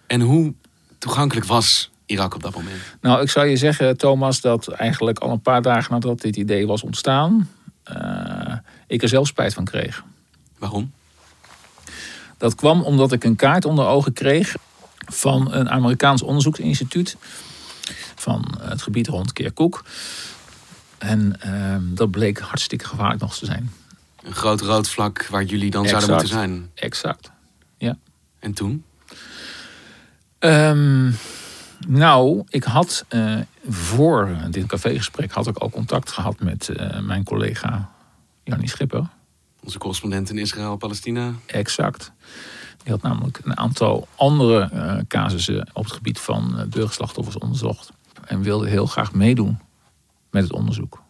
En 0.07 0.21
hoe 0.21 0.55
toegankelijk 0.99 1.47
was 1.47 1.91
Irak 2.07 2.35
op 2.35 2.43
dat 2.43 2.55
moment? 2.55 2.81
Nou, 3.01 3.23
ik 3.23 3.31
zou 3.31 3.47
je 3.47 3.57
zeggen, 3.57 3.97
Thomas, 3.97 4.41
dat 4.41 4.69
eigenlijk 4.69 5.19
al 5.19 5.31
een 5.31 5.41
paar 5.41 5.63
dagen 5.63 5.93
nadat 5.93 6.21
dit 6.21 6.37
idee 6.37 6.67
was 6.67 6.83
ontstaan, 6.83 7.51
uh, 7.93 8.57
ik 8.87 9.03
er 9.03 9.09
zelf 9.09 9.27
spijt 9.27 9.55
van 9.55 9.65
kreeg. 9.65 10.05
Waarom? 10.59 10.93
Dat 12.39 12.55
kwam 12.55 12.83
omdat 12.83 13.13
ik 13.13 13.25
een 13.25 13.37
kaart 13.37 13.65
onder 13.65 13.87
ogen 13.87 14.13
kreeg 14.13 14.57
van 14.99 15.53
een 15.53 15.71
Amerikaans 15.71 16.23
onderzoeksinstituut 16.23 17.17
van 18.15 18.59
het 18.61 18.83
gebied 18.83 19.07
rond 19.07 19.33
Kirkuk. 19.33 19.83
En 20.99 21.41
uh, 21.47 21.77
dat 21.97 22.11
bleek 22.11 22.39
hartstikke 22.39 22.87
gevaarlijk 22.87 23.21
nog 23.21 23.37
te 23.37 23.45
zijn. 23.45 23.71
Een 24.23 24.35
groot 24.35 24.61
rood 24.61 24.89
vlak 24.89 25.27
waar 25.27 25.45
jullie 25.45 25.71
dan 25.71 25.85
exact, 25.85 26.05
zouden 26.05 26.29
moeten 26.29 26.49
zijn. 26.49 26.71
Exact, 26.75 27.31
ja. 27.77 27.97
En 28.39 28.53
toen? 28.53 28.85
Um, 30.39 31.17
nou, 31.89 32.45
ik 32.49 32.65
had 32.65 33.05
uh, 33.11 33.41
voor 33.69 34.37
dit 34.51 34.67
cafégesprek 34.67 35.33
had 35.33 35.47
ik 35.47 35.57
al 35.57 35.71
contact 35.71 36.11
gehad 36.11 36.41
met 36.41 36.69
uh, 36.69 37.01
mijn 37.01 37.25
collega 37.25 37.91
Jannie 38.45 38.69
Schipper. 38.69 39.07
Onze 39.65 39.79
correspondent 39.79 40.31
in 40.31 40.39
Israël-Palestina. 40.39 41.33
Exact. 41.47 42.13
Die 42.83 42.93
had 42.93 43.03
namelijk 43.03 43.41
een 43.45 43.57
aantal 43.57 44.09
andere 44.17 44.71
uh, 44.73 44.99
casussen 45.09 45.69
op 45.73 45.85
het 45.85 45.93
gebied 45.93 46.19
van 46.19 46.67
burgerslachtoffers 46.71 47.39
onderzocht. 47.39 47.91
En 48.25 48.43
wilde 48.43 48.69
heel 48.69 48.87
graag 48.87 49.13
meedoen 49.13 49.59
met 50.31 50.43
het 50.43 50.53
onderzoek. 50.53 51.03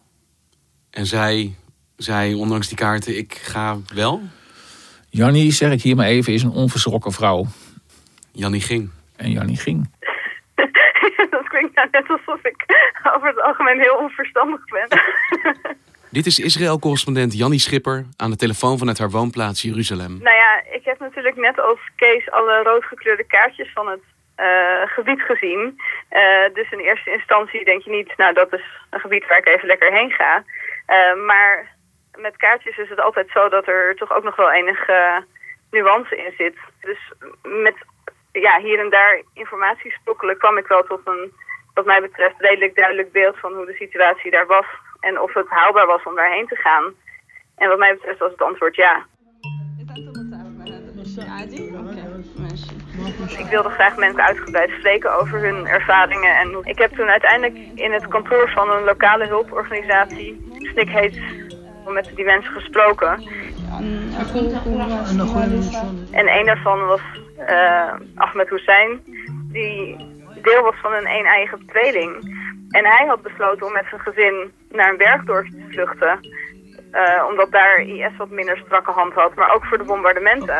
En 0.89 1.05
zij 1.05 1.55
zei, 1.95 2.35
ondanks 2.35 2.67
die 2.67 2.77
kaarten, 2.77 3.17
ik 3.17 3.33
ga 3.33 3.77
wel. 3.93 4.21
Jannie, 5.09 5.51
zeg 5.51 5.71
ik 5.71 5.81
hier 5.81 5.95
maar 5.95 6.05
even, 6.05 6.33
is 6.33 6.43
een 6.43 6.51
onverschrokken 6.51 7.11
vrouw. 7.11 7.45
Jannie 8.31 8.61
ging. 8.61 8.89
En 9.15 9.31
Jannie 9.31 9.57
ging. 9.57 9.91
dat 11.29 11.47
klinkt 11.47 11.75
nou 11.75 11.87
net 11.91 12.09
alsof 12.09 12.43
ik 12.43 12.65
over 13.15 13.27
het 13.27 13.41
algemeen 13.41 13.79
heel 13.79 13.97
onverstandig 13.97 14.61
ben. 14.65 14.87
Dit 16.09 16.25
is 16.25 16.39
Israël-correspondent 16.39 17.37
Jannie 17.37 17.59
Schipper 17.59 18.05
aan 18.15 18.29
de 18.29 18.35
telefoon 18.35 18.77
vanuit 18.77 18.97
haar 18.97 19.09
woonplaats 19.09 19.61
Jeruzalem. 19.61 20.17
nou 20.21 20.35
ja, 20.35 20.63
ik 20.71 20.83
heb 20.83 20.99
natuurlijk 20.99 21.35
net 21.35 21.59
als 21.59 21.79
Kees 21.95 22.31
alle 22.31 22.63
roodgekleurde 22.63 23.23
kaartjes 23.23 23.71
van 23.73 23.87
het 23.87 23.99
eh, 24.37 24.81
gebied 24.85 25.21
gezien. 25.21 25.81
Eh, 26.09 26.53
dus 26.53 26.71
in 26.71 26.79
eerste 26.79 27.11
instantie 27.11 27.65
denk 27.65 27.81
je 27.81 27.89
niet, 27.89 28.17
nou 28.17 28.33
dat 28.33 28.53
is 28.53 28.63
een 28.89 28.99
gebied 28.99 29.27
waar 29.27 29.37
ik 29.37 29.47
even 29.47 29.67
lekker 29.67 29.91
heen 29.91 30.11
ga. 30.11 30.43
Eh, 30.85 31.15
maar 31.25 31.75
met 32.17 32.37
kaartjes 32.37 32.77
is 32.77 32.89
het 32.89 32.99
altijd 32.99 33.29
zo 33.29 33.49
dat 33.49 33.67
er 33.67 33.95
toch 33.95 34.13
ook 34.15 34.23
nog 34.23 34.35
wel 34.35 34.51
enige 34.51 35.23
nuance 35.71 36.17
in 36.17 36.33
zit. 36.37 36.55
Dus 36.81 37.11
met 37.43 37.75
ja, 38.31 38.59
hier 38.59 38.79
en 38.79 38.89
daar 38.89 39.21
informatie 39.33 39.91
sprokkelen 39.91 40.37
kwam 40.37 40.57
ik 40.57 40.67
wel 40.67 40.83
tot 40.83 41.01
een, 41.03 41.31
wat 41.73 41.85
mij 41.85 42.01
betreft, 42.01 42.35
redelijk 42.37 42.75
duidelijk 42.75 43.11
beeld 43.11 43.37
van 43.39 43.53
hoe 43.53 43.65
de 43.65 43.73
situatie 43.73 44.31
daar 44.31 44.47
was. 44.47 44.65
En 44.99 45.21
of 45.21 45.33
het 45.33 45.49
haalbaar 45.49 45.85
was 45.85 46.03
om 46.03 46.15
daarheen 46.15 46.47
te 46.47 46.55
gaan. 46.55 46.93
En 47.55 47.69
wat 47.69 47.77
mij 47.77 47.93
betreft 47.93 48.19
was 48.19 48.31
het 48.31 48.41
antwoord 48.41 48.75
ja. 48.75 49.05
Ik 53.35 53.47
wilde 53.49 53.69
graag 53.69 53.95
mensen 53.95 54.23
uitgebreid 54.23 54.69
spreken 54.69 55.19
over 55.19 55.39
hun 55.41 55.67
ervaringen. 55.67 56.35
En 56.35 56.57
ik 56.63 56.77
heb 56.77 56.95
toen 56.95 57.07
uiteindelijk 57.07 57.57
in 57.75 57.91
het 57.91 58.07
kantoor 58.07 58.49
van 58.49 58.69
een 58.69 58.83
lokale 58.83 59.27
hulporganisatie, 59.27 60.57
SNIC 60.61 60.89
heet, 60.89 61.19
met 61.87 62.05
die 62.15 62.25
mensen 62.25 62.51
gesproken. 62.51 63.23
En 66.11 66.37
een 66.37 66.45
daarvan 66.45 66.85
was 66.85 67.01
eh, 67.37 67.93
Ahmed 68.15 68.49
Hussein, 68.49 69.01
die 69.51 69.95
deel 70.41 70.61
was 70.61 70.75
van 70.81 70.93
een 70.93 71.07
een-eigen 71.07 71.65
tweeling. 71.67 72.35
En 72.71 72.85
hij 72.85 73.05
had 73.07 73.21
besloten 73.21 73.65
om 73.65 73.73
met 73.73 73.85
zijn 73.89 74.01
gezin 74.01 74.51
naar 74.71 74.89
een 74.89 74.97
bergdorp 74.97 75.45
te 75.45 75.65
vluchten. 75.69 76.19
eh, 76.91 77.25
omdat 77.29 77.51
daar 77.51 77.79
IS 77.79 78.17
wat 78.17 78.29
minder 78.29 78.57
strakke 78.65 78.91
hand 78.91 79.13
had, 79.13 79.35
maar 79.35 79.53
ook 79.55 79.65
voor 79.65 79.77
de 79.77 79.83
bombardementen. 79.83 80.55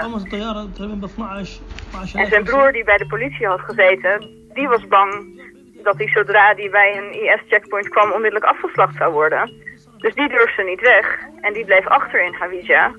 En 2.14 2.28
zijn 2.28 2.44
broer 2.44 2.72
die 2.72 2.84
bij 2.84 2.98
de 2.98 3.08
politie 3.08 3.48
had 3.48 3.60
gezeten, 3.60 4.30
die 4.54 4.68
was 4.68 4.88
bang 4.88 5.36
dat 5.84 5.98
hij 5.98 6.08
zodra 6.08 6.54
hij 6.56 6.70
bij 6.70 6.98
een 6.98 7.14
IS-checkpoint 7.14 7.90
kwam 7.90 8.12
onmiddellijk 8.12 8.52
afgeslacht 8.52 8.96
zou 8.98 9.14
worden. 9.14 9.52
Dus 9.98 10.14
die 10.16 10.30
durfde 10.30 10.64
niet 10.64 10.82
weg 10.82 11.20
en 11.42 11.54
die 11.54 11.66
bleef 11.66 11.88
achter 11.88 12.26
in 12.26 12.34
Hawija. 12.34 12.92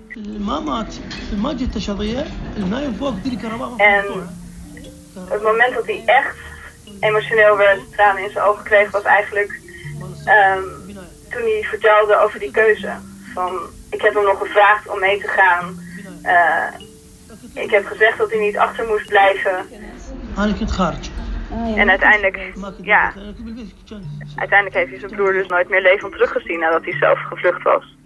En 3.77 4.05
het 5.29 5.43
moment 5.43 5.75
dat 5.75 5.87
hij 5.87 6.03
echt 6.05 6.37
emotioneel 7.01 7.57
werd, 7.57 7.93
tranen 7.93 8.23
in 8.23 8.31
zijn 8.31 8.45
ogen 8.45 8.65
kreeg, 8.65 8.91
was 8.91 9.03
eigenlijk 9.03 9.61
ehm, 10.25 10.63
toen 11.31 11.43
hij 11.43 11.65
vertelde 11.69 12.19
over 12.19 12.39
die 12.39 12.51
keuze. 12.51 12.93
Van, 13.35 13.59
ik 13.91 14.01
heb 14.03 14.15
hem 14.15 14.25
nog 14.25 14.39
gevraagd 14.39 14.89
om 14.89 14.99
mee 15.01 15.21
te 15.21 15.29
gaan. 15.29 15.79
Eh, 16.23 16.88
ik 17.59 17.71
heb 17.71 17.87
gezegd 17.87 18.19
dat 18.19 18.31
hij 18.31 18.41
niet 18.41 18.59
achter 18.59 18.87
moest 18.87 19.07
blijven. 19.09 19.67
En 21.77 21.89
uiteindelijk, 21.91 22.53
ja, 22.83 23.13
uiteindelijk 24.37 24.77
heeft 24.77 24.91
hij 24.91 24.99
zijn 24.99 25.11
broer 25.11 25.33
dus 25.33 25.47
nooit 25.47 25.69
meer 25.69 25.83
levend 25.83 26.13
teruggezien 26.13 26.59
nadat 26.59 26.85
hij 26.85 26.97
zelf 26.97 27.19
gevlucht 27.19 27.63
was. 27.63 27.97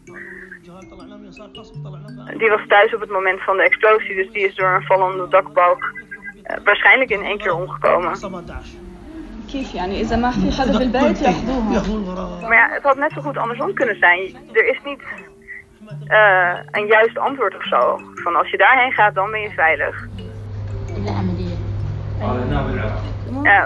Die 2.36 2.48
was 2.48 2.60
thuis 2.68 2.94
op 2.94 3.00
het 3.00 3.10
moment 3.10 3.42
van 3.42 3.56
de 3.56 3.62
explosie, 3.62 4.14
dus 4.14 4.30
die 4.32 4.46
is 4.46 4.54
door 4.54 4.68
een 4.68 4.82
vallende 4.82 5.28
dakbalk 5.28 5.92
eh, 6.42 6.56
waarschijnlijk 6.64 7.10
in 7.10 7.22
één 7.22 7.38
keer 7.38 7.54
omgekomen. 7.54 8.18
Maar 12.40 12.54
ja, 12.54 12.68
het 12.70 12.82
had 12.82 12.96
net 12.96 13.12
zo 13.12 13.20
goed 13.20 13.36
andersom 13.36 13.74
kunnen 13.74 13.96
zijn. 13.98 14.36
Er 14.52 14.66
is 14.66 14.78
niet 14.84 15.02
eh, 16.06 16.58
een 16.70 16.86
juist 16.86 17.18
antwoord 17.18 17.56
of 17.56 17.64
zo. 17.64 18.00
Van 18.14 18.36
als 18.36 18.50
je 18.50 18.56
daarheen 18.56 18.92
gaat, 18.92 19.14
dan 19.14 19.30
ben 19.30 19.40
je 19.40 19.50
veilig. 19.50 20.06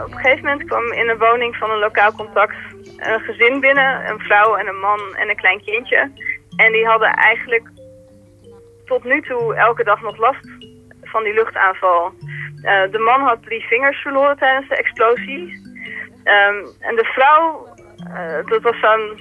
Op 0.04 0.12
een 0.12 0.18
gegeven 0.18 0.44
moment 0.44 0.64
kwam 0.64 0.92
in 0.92 1.08
een 1.08 1.18
woning 1.18 1.56
van 1.56 1.70
een 1.70 1.78
lokaal 1.78 2.12
contact 2.12 2.56
een 2.96 3.20
gezin 3.20 3.60
binnen. 3.60 4.10
Een 4.10 4.18
vrouw 4.18 4.56
en 4.56 4.66
een 4.66 4.80
man 4.80 5.00
en 5.16 5.28
een 5.28 5.36
klein 5.36 5.64
kindje. 5.64 6.10
En 6.56 6.72
die 6.72 6.86
hadden 6.86 7.12
eigenlijk 7.12 7.68
tot 8.84 9.04
nu 9.04 9.22
toe 9.22 9.54
elke 9.54 9.84
dag 9.84 10.02
nog 10.02 10.16
last 10.16 10.48
van 11.02 11.22
die 11.22 11.34
luchtaanval. 11.34 12.12
Eh, 12.62 12.90
de 12.90 12.98
man 12.98 13.20
had 13.20 13.42
drie 13.42 13.66
vingers 13.66 13.98
verloren 13.98 14.38
tijdens 14.38 14.68
de 14.68 14.76
explosie. 14.76 15.60
Ehm, 16.24 16.64
en 16.80 16.96
de 16.96 17.04
vrouw, 17.04 17.68
eh, 18.14 18.46
dat 18.46 18.62
was 18.62 18.78
zo'n 18.80 19.20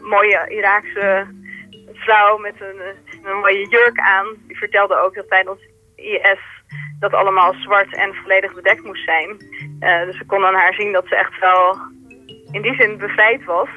mooie 0.00 0.46
Iraakse 0.48 1.26
vrouw 2.06 2.38
met 2.38 2.60
een, 2.60 2.80
eh, 2.80 3.30
een 3.30 3.38
mooie 3.38 3.68
jurk 3.68 3.98
aan. 3.98 4.26
Die 4.46 4.58
vertelde 4.58 4.96
ook 4.96 5.14
dat 5.14 5.28
tijdens 5.28 5.60
IS 5.96 6.42
dat 6.98 7.12
allemaal 7.12 7.54
zwart 7.54 7.96
en 7.96 8.14
volledig 8.14 8.54
bedekt 8.54 8.84
moest 8.84 9.04
zijn. 9.04 9.28
Eh, 9.80 10.04
dus 10.04 10.18
we 10.18 10.26
konden 10.26 10.48
aan 10.48 10.62
haar 10.62 10.74
zien 10.74 10.92
dat 10.92 11.06
ze 11.06 11.16
echt 11.16 11.38
wel 11.38 11.76
in 12.50 12.62
die 12.62 12.74
zin 12.74 12.98
bevrijd 12.98 13.44
was. 13.44 13.68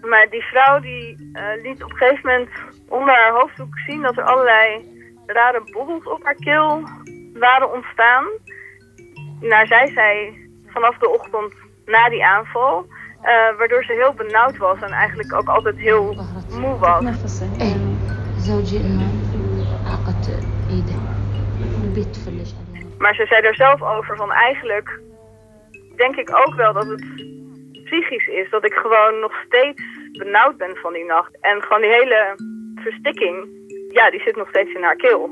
Maar 0.00 0.26
die 0.30 0.42
vrouw 0.42 0.80
die 0.80 1.30
eh, 1.32 1.62
liet 1.62 1.84
op 1.84 1.90
een 1.90 1.96
gegeven 1.96 2.30
moment 2.30 2.50
onder 2.88 3.14
haar 3.14 3.32
hoofddoek 3.32 3.78
zien 3.86 4.02
dat 4.02 4.16
er 4.16 4.24
allerlei 4.24 4.66
rare 5.26 5.62
bobbels 5.72 6.04
op 6.04 6.24
haar 6.24 6.34
keel 6.34 6.82
waren 7.34 7.72
ontstaan. 7.72 8.24
Naar 9.40 9.66
zij 9.66 9.86
zei 9.86 10.38
vanaf 10.66 10.98
de 10.98 11.08
ochtend 11.08 11.54
na 11.86 12.08
die 12.08 12.24
aanval, 12.24 12.86
waardoor 13.58 13.84
ze 13.84 13.92
heel 13.92 14.14
benauwd 14.14 14.56
was 14.56 14.80
en 14.80 14.90
eigenlijk 14.90 15.34
ook 15.34 15.48
altijd 15.48 15.76
heel 15.76 16.16
moe 16.49 16.77
was. 16.79 17.41
إيه 17.61 17.75
زوجي 18.37 18.77
إنه 18.77 19.11
عقد 19.85 20.25
إيده 20.69 20.99
البيت 21.83 22.15
فلش 22.15 22.53
عليه 22.53 22.83
Maar 22.99 23.15
ze 23.15 23.25
zei 23.25 23.41
er 23.41 23.55
zelf 23.55 23.81
over 23.81 24.15
van 24.15 24.31
eigenlijk 24.31 25.01
denk 25.95 26.15
ik 26.15 26.29
ook 26.47 26.55
wel 26.55 26.73
dat 26.73 26.87
het 26.87 27.05
psychisch 27.83 28.27
is. 28.27 28.49
Dat 28.49 28.65
ik 28.65 28.73
gewoon 28.73 29.19
nog 29.19 29.33
steeds 29.45 29.81
benauwd 30.11 30.57
ben 30.57 30.75
van 30.75 30.93
die 30.93 31.05
nacht. 31.05 31.37
En 31.41 31.61
gewoon 31.61 31.81
die 31.81 31.91
hele 31.91 32.35
verstikking, 32.75 33.47
ja, 33.89 34.11
die 34.11 34.21
zit 34.21 34.35
nog 34.35 34.49
steeds 34.49 34.73
in 34.73 34.83
haar 34.83 34.95
keel. 34.95 35.29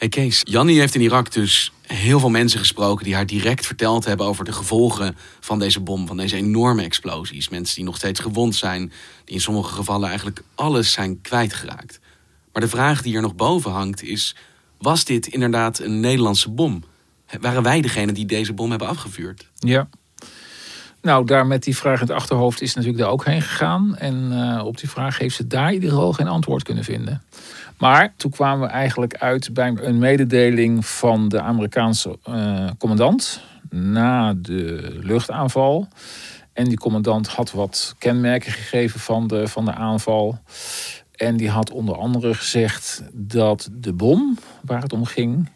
Hey 0.00 0.08
Kees, 0.08 0.40
Jannie 0.44 0.78
heeft 0.78 0.94
in 0.94 1.00
Irak 1.00 1.32
dus 1.32 1.72
heel 1.86 2.20
veel 2.20 2.30
mensen 2.30 2.58
gesproken 2.58 3.04
die 3.04 3.14
haar 3.14 3.26
direct 3.26 3.66
verteld 3.66 4.04
hebben 4.04 4.26
over 4.26 4.44
de 4.44 4.52
gevolgen 4.52 5.16
van 5.40 5.58
deze 5.58 5.80
bom, 5.80 6.06
van 6.06 6.16
deze 6.16 6.36
enorme 6.36 6.82
explosies. 6.82 7.48
Mensen 7.48 7.76
die 7.76 7.84
nog 7.84 7.96
steeds 7.96 8.20
gewond 8.20 8.54
zijn, 8.54 8.92
die 9.24 9.34
in 9.34 9.40
sommige 9.40 9.74
gevallen 9.74 10.08
eigenlijk 10.08 10.42
alles 10.54 10.92
zijn 10.92 11.20
kwijtgeraakt. 11.20 12.00
Maar 12.52 12.62
de 12.62 12.68
vraag 12.68 13.02
die 13.02 13.14
er 13.14 13.22
nog 13.22 13.34
boven 13.34 13.70
hangt 13.70 14.02
is, 14.02 14.36
was 14.78 15.04
dit 15.04 15.26
inderdaad 15.26 15.78
een 15.78 16.00
Nederlandse 16.00 16.50
bom? 16.50 16.84
Waren 17.40 17.62
wij 17.62 17.80
degene 17.80 18.12
die 18.12 18.26
deze 18.26 18.52
bom 18.52 18.70
hebben 18.70 18.88
afgevuurd? 18.88 19.50
Ja. 19.54 19.88
Nou, 21.02 21.26
daar 21.26 21.46
met 21.46 21.62
die 21.62 21.76
vraag 21.76 22.00
in 22.00 22.06
het 22.06 22.16
achterhoofd 22.16 22.60
is 22.60 22.74
natuurlijk 22.74 23.02
daar 23.02 23.12
ook 23.12 23.24
heen 23.24 23.42
gegaan. 23.42 23.96
En 23.96 24.28
eh, 24.32 24.66
op 24.66 24.78
die 24.78 24.90
vraag 24.90 25.18
heeft 25.18 25.34
ze 25.34 25.46
daar 25.46 25.68
in 25.68 25.74
ieder 25.74 25.90
geval 25.90 26.12
geen 26.12 26.28
antwoord 26.28 26.62
kunnen 26.62 26.84
vinden. 26.84 27.22
Maar 27.78 28.12
toen 28.16 28.30
kwamen 28.30 28.66
we 28.66 28.72
eigenlijk 28.72 29.16
uit 29.16 29.54
bij 29.54 29.76
een 29.80 29.98
mededeling 29.98 30.86
van 30.86 31.28
de 31.28 31.40
Amerikaanse 31.40 32.18
eh, 32.22 32.68
commandant 32.78 33.40
na 33.70 34.34
de 34.34 34.90
luchtaanval. 35.00 35.88
En 36.52 36.64
die 36.64 36.78
commandant 36.78 37.28
had 37.28 37.52
wat 37.52 37.94
kenmerken 37.98 38.52
gegeven 38.52 39.00
van 39.00 39.26
de, 39.26 39.48
van 39.48 39.64
de 39.64 39.72
aanval. 39.72 40.38
En 41.14 41.36
die 41.36 41.50
had 41.50 41.70
onder 41.70 41.96
andere 41.96 42.34
gezegd 42.34 43.02
dat 43.12 43.68
de 43.72 43.92
bom 43.92 44.38
waar 44.62 44.82
het 44.82 44.92
om 44.92 45.04
ging, 45.04 45.48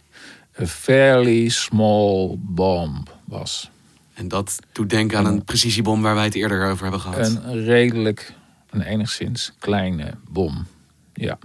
een 0.53 0.69
fairly 0.69 1.49
small 1.49 2.35
bomb 2.39 3.09
was. 3.25 3.71
En 4.15 4.29
dat 4.29 4.59
doet 4.73 4.91
denken 4.91 5.19
aan 5.19 5.27
een 5.27 5.45
precisiebom 5.45 6.03
waar 6.03 6.15
wij 6.15 6.25
het 6.25 6.35
eerder 6.35 6.71
over 6.71 6.83
hebben 6.83 7.01
gehad. 7.01 7.39
Een 7.45 7.65
redelijk, 7.65 8.33
een 8.71 8.83
enigszins 8.83 9.53
kleine 9.59 10.15
bom. 10.29 10.67
Ja. 11.15 11.39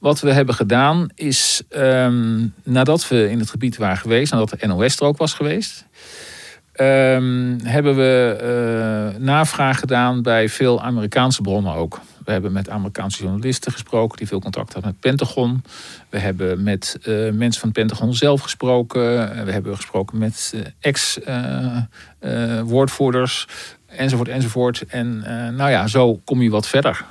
Wat 0.00 0.20
we 0.20 0.32
hebben 0.32 0.54
gedaan 0.54 1.08
is, 1.14 1.62
ehm, 1.68 2.46
nadat 2.62 3.08
we 3.08 3.30
in 3.30 3.38
het 3.38 3.50
gebied 3.50 3.76
waren 3.76 3.96
geweest, 3.96 4.32
nadat 4.32 4.50
de 4.50 4.66
NOS 4.66 4.96
er 4.96 5.06
ook 5.06 5.16
was 5.16 5.34
geweest, 5.34 5.86
ehm, 6.72 7.58
hebben 7.62 7.96
we 7.96 8.36
eh, 8.40 9.20
navraag 9.20 9.78
gedaan 9.78 10.22
bij 10.22 10.48
veel 10.48 10.82
Amerikaanse 10.82 11.42
bronnen 11.42 11.74
ook. 11.74 12.00
We 12.24 12.32
hebben 12.32 12.52
met 12.52 12.68
Amerikaanse 12.68 13.22
journalisten 13.22 13.72
gesproken 13.72 14.18
die 14.18 14.26
veel 14.26 14.40
contact 14.40 14.72
hadden 14.72 14.90
met 14.90 15.00
Pentagon. 15.00 15.64
We 16.08 16.18
hebben 16.18 16.62
met 16.62 16.98
uh, 17.00 17.32
mensen 17.32 17.60
van 17.60 17.68
het 17.68 17.78
Pentagon 17.78 18.14
zelf 18.14 18.40
gesproken. 18.40 19.00
we 19.44 19.52
hebben 19.52 19.76
gesproken 19.76 20.18
met 20.18 20.54
ex-woordvoerders. 20.80 23.46
enzovoort, 23.86 24.28
enzovoort. 24.28 24.84
En 24.86 25.18
nou 25.56 25.70
ja, 25.70 25.86
zo 25.86 26.20
kom 26.24 26.42
je 26.42 26.50
wat 26.50 26.68
verder. 26.68 27.04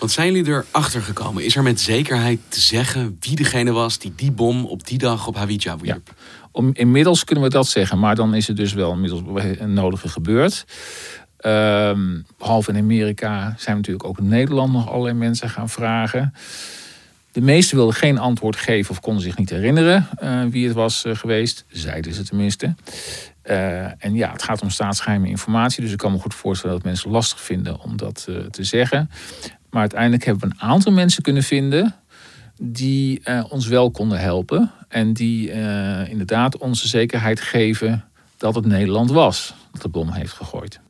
Want 0.00 0.12
zijn 0.12 0.32
jullie 0.32 0.52
erachter 0.52 1.02
gekomen? 1.02 1.44
Is 1.44 1.56
er 1.56 1.62
met 1.62 1.80
zekerheid 1.80 2.38
te 2.48 2.60
zeggen 2.60 3.16
wie 3.20 3.36
degene 3.36 3.72
was 3.72 3.98
die 3.98 4.12
die 4.16 4.32
bom 4.32 4.64
op 4.64 4.86
die 4.86 4.98
dag 4.98 5.26
op 5.26 5.36
Hawija 5.36 5.76
wierp? 5.76 6.06
Ja. 6.06 6.14
Om, 6.52 6.70
inmiddels 6.72 7.24
kunnen 7.24 7.44
we 7.44 7.50
dat 7.50 7.66
zeggen, 7.66 7.98
maar 7.98 8.14
dan 8.14 8.34
is 8.34 8.46
het 8.46 8.56
dus 8.56 8.72
wel 8.72 8.92
inmiddels 8.92 9.22
een 9.58 9.72
nodige 9.72 10.08
gebeurd. 10.08 10.64
Um, 11.46 12.26
behalve 12.38 12.70
in 12.70 12.76
Amerika 12.78 13.54
zijn 13.58 13.76
natuurlijk 13.76 14.04
ook 14.04 14.18
in 14.18 14.28
Nederland 14.28 14.72
nog 14.72 14.88
allerlei 14.88 15.14
mensen 15.14 15.48
gaan 15.48 15.68
vragen. 15.68 16.34
De 17.32 17.40
meesten 17.40 17.76
wilden 17.76 17.94
geen 17.94 18.18
antwoord 18.18 18.56
geven 18.56 18.90
of 18.90 19.00
konden 19.00 19.22
zich 19.22 19.36
niet 19.36 19.50
herinneren 19.50 20.08
uh, 20.22 20.44
wie 20.44 20.66
het 20.66 20.74
was 20.74 21.04
uh, 21.04 21.16
geweest. 21.16 21.64
Zeiden 21.68 22.14
ze 22.14 22.24
tenminste. 22.24 22.74
Uh, 23.44 24.04
en 24.04 24.14
ja, 24.14 24.32
het 24.32 24.42
gaat 24.42 24.62
om 24.62 24.70
staatsgeheime 24.70 25.28
informatie. 25.28 25.82
Dus 25.82 25.92
ik 25.92 25.98
kan 25.98 26.12
me 26.12 26.18
goed 26.18 26.34
voorstellen 26.34 26.76
dat 26.76 26.84
mensen 26.84 27.10
lastig 27.10 27.40
vinden 27.40 27.80
om 27.80 27.96
dat 27.96 28.28
te 28.50 28.64
zeggen. 28.64 29.10
Maar 29.70 29.80
uiteindelijk 29.80 30.24
hebben 30.24 30.48
we 30.48 30.54
een 30.54 30.68
aantal 30.68 30.92
mensen 30.92 31.22
kunnen 31.22 31.42
vinden 31.42 31.94
die 32.62 33.22
ons 33.48 33.66
wel 33.66 33.90
konden 33.90 34.20
helpen. 34.20 34.70
En 34.88 35.12
die 35.12 35.50
inderdaad 36.08 36.56
onze 36.56 36.88
zekerheid 36.88 37.40
geven 37.40 38.04
dat 38.36 38.54
het 38.54 38.66
Nederland 38.66 39.10
was 39.10 39.54
dat 39.72 39.82
de 39.82 39.88
bom 39.88 40.12
heeft 40.12 40.32
gegooid. 40.32 40.80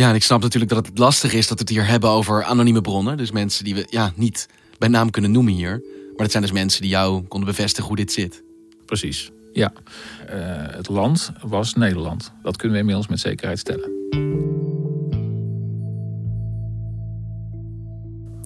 Ja, 0.00 0.08
en 0.08 0.14
ik 0.14 0.22
snap 0.22 0.40
natuurlijk 0.42 0.70
dat 0.70 0.86
het 0.86 0.98
lastig 0.98 1.32
is 1.32 1.46
dat 1.46 1.58
we 1.58 1.64
het 1.64 1.72
hier 1.72 1.86
hebben 1.86 2.10
over 2.10 2.44
anonieme 2.44 2.80
bronnen. 2.80 3.16
Dus 3.16 3.30
mensen 3.30 3.64
die 3.64 3.74
we 3.74 3.86
ja, 3.90 4.12
niet 4.16 4.48
bij 4.78 4.88
naam 4.88 5.10
kunnen 5.10 5.30
noemen 5.30 5.52
hier. 5.52 5.82
Maar 6.06 6.16
dat 6.16 6.30
zijn 6.30 6.42
dus 6.42 6.52
mensen 6.52 6.80
die 6.80 6.90
jou 6.90 7.22
konden 7.22 7.48
bevestigen 7.48 7.88
hoe 7.88 7.96
dit 7.96 8.12
zit. 8.12 8.42
Precies, 8.86 9.30
ja. 9.52 9.72
Uh, 9.72 10.34
het 10.76 10.88
land 10.88 11.32
was 11.42 11.74
Nederland. 11.74 12.32
Dat 12.42 12.56
kunnen 12.56 12.72
we 12.72 12.80
inmiddels 12.80 13.08
met 13.08 13.20
zekerheid 13.20 13.58
stellen. 13.58 13.90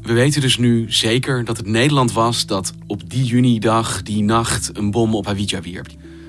We 0.00 0.12
weten 0.12 0.40
dus 0.40 0.58
nu 0.58 0.92
zeker 0.92 1.44
dat 1.44 1.56
het 1.56 1.66
Nederland 1.66 2.12
was 2.12 2.46
dat 2.46 2.72
op 2.86 3.10
die 3.10 3.24
junidag, 3.24 4.02
die 4.02 4.22
nacht, 4.22 4.76
een 4.76 4.90
bom 4.90 5.14
op 5.14 5.26
Hawija 5.26 5.60
wierp. 5.60 5.86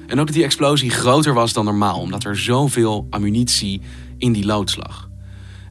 En 0.07 0.19
ook 0.19 0.25
dat 0.25 0.35
die 0.35 0.43
explosie 0.43 0.89
groter 0.89 1.33
was 1.33 1.53
dan 1.53 1.65
normaal, 1.65 1.99
omdat 1.99 2.23
er 2.23 2.37
zoveel 2.37 3.07
ammunitie 3.09 3.81
in 4.17 4.31
die 4.31 4.45
loods 4.45 4.75
lag. 4.75 5.13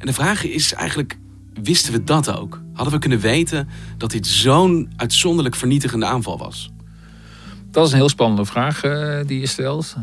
En 0.04 0.10
de 0.10 0.16
vraag 0.16 0.44
is 0.44 0.72
eigenlijk, 0.72 1.18
wisten 1.62 1.92
we 1.92 2.04
dat 2.04 2.36
ook? 2.36 2.60
Hadden 2.72 2.94
we 2.94 3.00
kunnen 3.00 3.18
weten 3.18 3.68
dat 3.96 4.10
dit 4.10 4.26
zo'n 4.26 4.92
uitzonderlijk 4.96 5.54
vernietigende 5.54 6.06
aanval 6.06 6.38
was? 6.38 6.72
Dat 7.70 7.86
is 7.86 7.92
een 7.92 7.98
heel 7.98 8.08
spannende 8.08 8.44
vraag 8.44 8.84
uh, 8.84 9.18
die 9.26 9.40
je 9.40 9.46
stelt. 9.46 9.96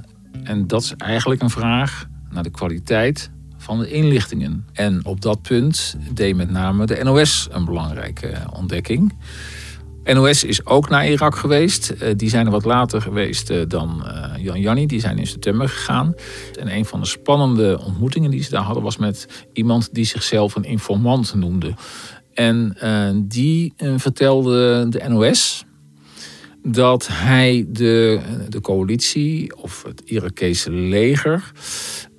En 0.43 0.67
dat 0.67 0.83
is 0.83 0.95
eigenlijk 0.95 1.41
een 1.41 1.49
vraag 1.49 2.05
naar 2.29 2.43
de 2.43 2.49
kwaliteit 2.49 3.31
van 3.57 3.79
de 3.79 3.91
inlichtingen. 3.91 4.65
En 4.73 5.05
op 5.05 5.21
dat 5.21 5.41
punt 5.41 5.97
deed 6.13 6.35
met 6.35 6.49
name 6.49 6.85
de 6.85 7.03
NOS 7.03 7.47
een 7.51 7.65
belangrijke 7.65 8.33
ontdekking. 8.53 9.13
NOS 10.03 10.43
is 10.43 10.65
ook 10.65 10.89
naar 10.89 11.07
Irak 11.07 11.35
geweest. 11.35 11.89
Eh, 11.89 12.13
die 12.15 12.29
zijn 12.29 12.45
er 12.45 12.51
wat 12.51 12.65
later 12.65 13.01
geweest 13.01 13.49
eh, 13.49 13.61
dan 13.67 14.03
uh, 14.05 14.43
Jan 14.43 14.59
Janni. 14.59 14.85
Die 14.85 14.99
zijn 14.99 15.17
in 15.17 15.27
september 15.27 15.69
gegaan. 15.69 16.13
En 16.59 16.75
een 16.75 16.85
van 16.85 16.99
de 16.99 17.05
spannende 17.05 17.79
ontmoetingen 17.85 18.31
die 18.31 18.43
ze 18.43 18.49
daar 18.49 18.61
hadden... 18.61 18.83
was 18.83 18.97
met 18.97 19.45
iemand 19.53 19.93
die 19.93 20.05
zichzelf 20.05 20.55
een 20.55 20.63
informant 20.63 21.33
noemde. 21.33 21.73
En 22.33 22.75
die 23.27 23.73
vertelde 23.97 24.89
de 24.89 25.03
NOS 25.07 25.65
dat 26.63 27.07
hij 27.11 27.65
de, 27.67 28.19
de 28.49 28.61
coalitie 28.61 29.55
of 29.55 29.83
het 29.83 30.01
Irakese 30.05 30.71
leger... 30.71 31.51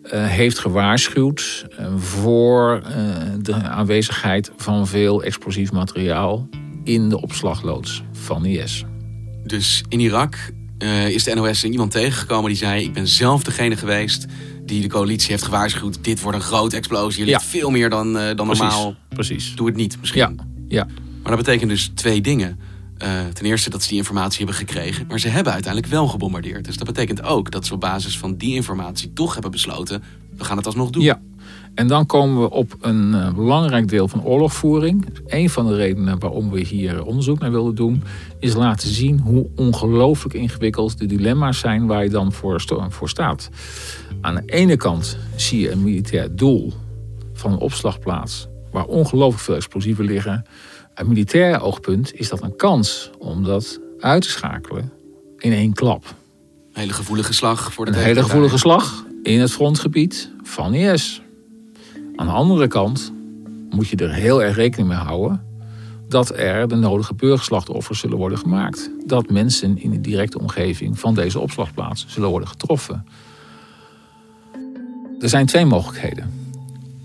heeft 0.09 0.59
gewaarschuwd 0.59 1.67
voor 1.97 2.83
de 3.43 3.55
aanwezigheid 3.55 4.53
van 4.57 4.87
veel 4.87 5.23
explosief 5.23 5.73
materiaal 5.73 6.49
in 6.85 7.09
de 7.09 7.21
opslagloods 7.21 8.03
van 8.13 8.45
IS. 8.45 8.85
Dus 9.45 9.85
in 9.89 10.01
Irak 10.01 10.53
uh, 10.79 11.09
is 11.09 11.25
de 11.25 11.35
NOS 11.35 11.65
iemand 11.65 11.91
tegengekomen 11.91 12.49
die 12.49 12.59
zei: 12.59 12.85
Ik 12.85 12.93
ben 12.93 13.09
zelf 13.09 13.43
degene 13.43 13.77
geweest 13.77 14.27
die 14.65 14.81
de 14.81 14.89
coalitie 14.89 15.31
heeft 15.31 15.43
gewaarschuwd. 15.43 16.05
Dit 16.05 16.21
wordt 16.21 16.39
een 16.39 16.45
grote 16.45 16.77
explosie. 16.77 17.25
Je 17.25 17.31
ja. 17.31 17.41
veel 17.41 17.71
meer 17.71 17.91
dan, 17.91 18.17
uh, 18.17 18.23
dan 18.25 18.35
Precies. 18.35 18.59
normaal. 18.59 18.95
Precies. 19.09 19.55
Doe 19.55 19.67
het 19.67 19.77
niet 19.77 19.97
misschien. 20.01 20.21
Ja. 20.21 20.45
ja. 20.69 20.85
Maar 21.23 21.37
dat 21.37 21.45
betekent 21.45 21.71
dus 21.71 21.91
twee 21.95 22.21
dingen. 22.21 22.59
Uh, 23.03 23.09
ten 23.33 23.45
eerste 23.45 23.71
dat 23.71 23.83
ze 23.83 23.89
die 23.89 23.99
informatie 23.99 24.37
hebben 24.37 24.55
gekregen, 24.55 25.07
maar 25.09 25.21
ze 25.21 25.29
hebben 25.29 25.53
uiteindelijk 25.53 25.93
wel 25.93 26.09
gebombardeerd. 26.09 26.65
Dus 26.65 26.77
dat 26.77 26.87
betekent 26.87 27.23
ook 27.23 27.51
dat 27.51 27.67
ze 27.67 27.75
op 27.75 27.81
basis 27.81 28.19
van 28.19 28.37
die 28.37 28.55
informatie 28.55 29.13
toch 29.13 29.33
hebben 29.33 29.51
besloten: 29.51 30.03
we 30.37 30.45
gaan 30.45 30.57
het 30.57 30.67
alsnog 30.67 30.91
doen. 30.91 31.03
Ja, 31.03 31.21
en 31.75 31.87
dan 31.87 32.07
komen 32.07 32.43
we 32.43 32.51
op 32.51 32.77
een 32.81 33.13
uh, 33.13 33.35
belangrijk 33.35 33.89
deel 33.89 34.09
van 34.09 34.25
oorlogvoering. 34.25 35.07
Een 35.27 35.51
van 35.51 35.67
de 35.67 35.77
redenen 35.77 36.19
waarom 36.19 36.51
we 36.51 36.61
hier 36.61 37.05
onderzoek 37.05 37.39
naar 37.39 37.51
wilden 37.51 37.75
doen, 37.75 38.03
is 38.39 38.55
laten 38.55 38.89
zien 38.89 39.19
hoe 39.19 39.47
ongelooflijk 39.57 40.35
ingewikkeld 40.35 40.99
de 40.99 41.07
dilemma's 41.07 41.59
zijn 41.59 41.87
waar 41.87 42.03
je 42.03 42.11
dan 42.11 42.33
voor, 42.33 42.63
voor 42.89 43.09
staat. 43.09 43.49
Aan 44.21 44.35
de 44.35 44.43
ene 44.47 44.77
kant 44.77 45.19
zie 45.37 45.61
je 45.61 45.71
een 45.71 45.83
militair 45.83 46.37
doel 46.37 46.73
van 47.33 47.53
een 47.53 47.59
opslagplaats 47.59 48.49
waar 48.71 48.85
ongelooflijk 48.85 49.43
veel 49.43 49.55
explosieven 49.55 50.05
liggen. 50.05 50.47
Uit 50.95 51.09
militair 51.09 51.61
oogpunt 51.61 52.15
is 52.15 52.29
dat 52.29 52.43
een 52.43 52.57
kans 52.57 53.11
om 53.19 53.45
dat 53.45 53.81
uit 53.99 54.23
te 54.23 54.29
schakelen 54.29 54.93
in 55.39 55.53
één 55.53 55.73
klap. 55.73 56.05
Een 56.73 56.81
hele 56.81 56.93
gevoelige 56.93 57.35
slag 57.35 57.73
voor 57.73 57.85
de 57.85 57.91
Een 57.91 57.99
hele 57.99 58.23
gevoelige 58.23 58.59
slag 58.59 59.05
in 59.23 59.41
het 59.41 59.51
frontgebied 59.51 60.31
van 60.43 60.75
IS. 60.75 61.23
Aan 62.23 62.29
de 62.29 62.35
andere 62.35 62.67
kant 62.67 63.13
moet 63.71 63.89
je 63.89 63.97
er 63.97 64.13
heel 64.13 64.43
erg 64.43 64.57
rekening 64.57 64.89
mee 64.89 64.99
houden 64.99 65.41
dat 66.09 66.39
er 66.39 66.69
de 66.69 66.75
nodige 66.75 67.15
burgerslachtoffers 67.15 67.99
zullen 67.99 68.17
worden 68.17 68.39
gemaakt. 68.39 68.91
Dat 69.07 69.31
mensen 69.31 69.79
in 69.79 69.91
de 69.91 70.01
directe 70.01 70.39
omgeving 70.39 70.99
van 70.99 71.15
deze 71.15 71.39
opslagplaats 71.39 72.05
zullen 72.09 72.29
worden 72.29 72.49
getroffen. 72.49 73.07
Er 75.21 75.29
zijn 75.29 75.47
twee 75.47 75.65
mogelijkheden. 75.65 76.31